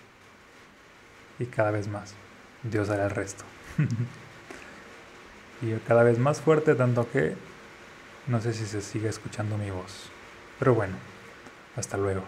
Y 1.38 1.46
cada 1.46 1.70
vez 1.70 1.88
más. 1.88 2.14
Dios 2.62 2.88
hará 2.88 3.04
el 3.04 3.10
resto. 3.10 3.44
y 5.62 5.72
cada 5.86 6.02
vez 6.02 6.18
más 6.18 6.40
fuerte, 6.40 6.74
tanto 6.74 7.10
que 7.10 7.34
no 8.26 8.40
sé 8.40 8.52
si 8.52 8.64
se 8.64 8.80
sigue 8.80 9.08
escuchando 9.08 9.58
mi 9.58 9.70
voz. 9.70 10.10
Pero 10.60 10.74
bueno, 10.74 10.94
hasta 11.74 11.96
luego. 11.96 12.22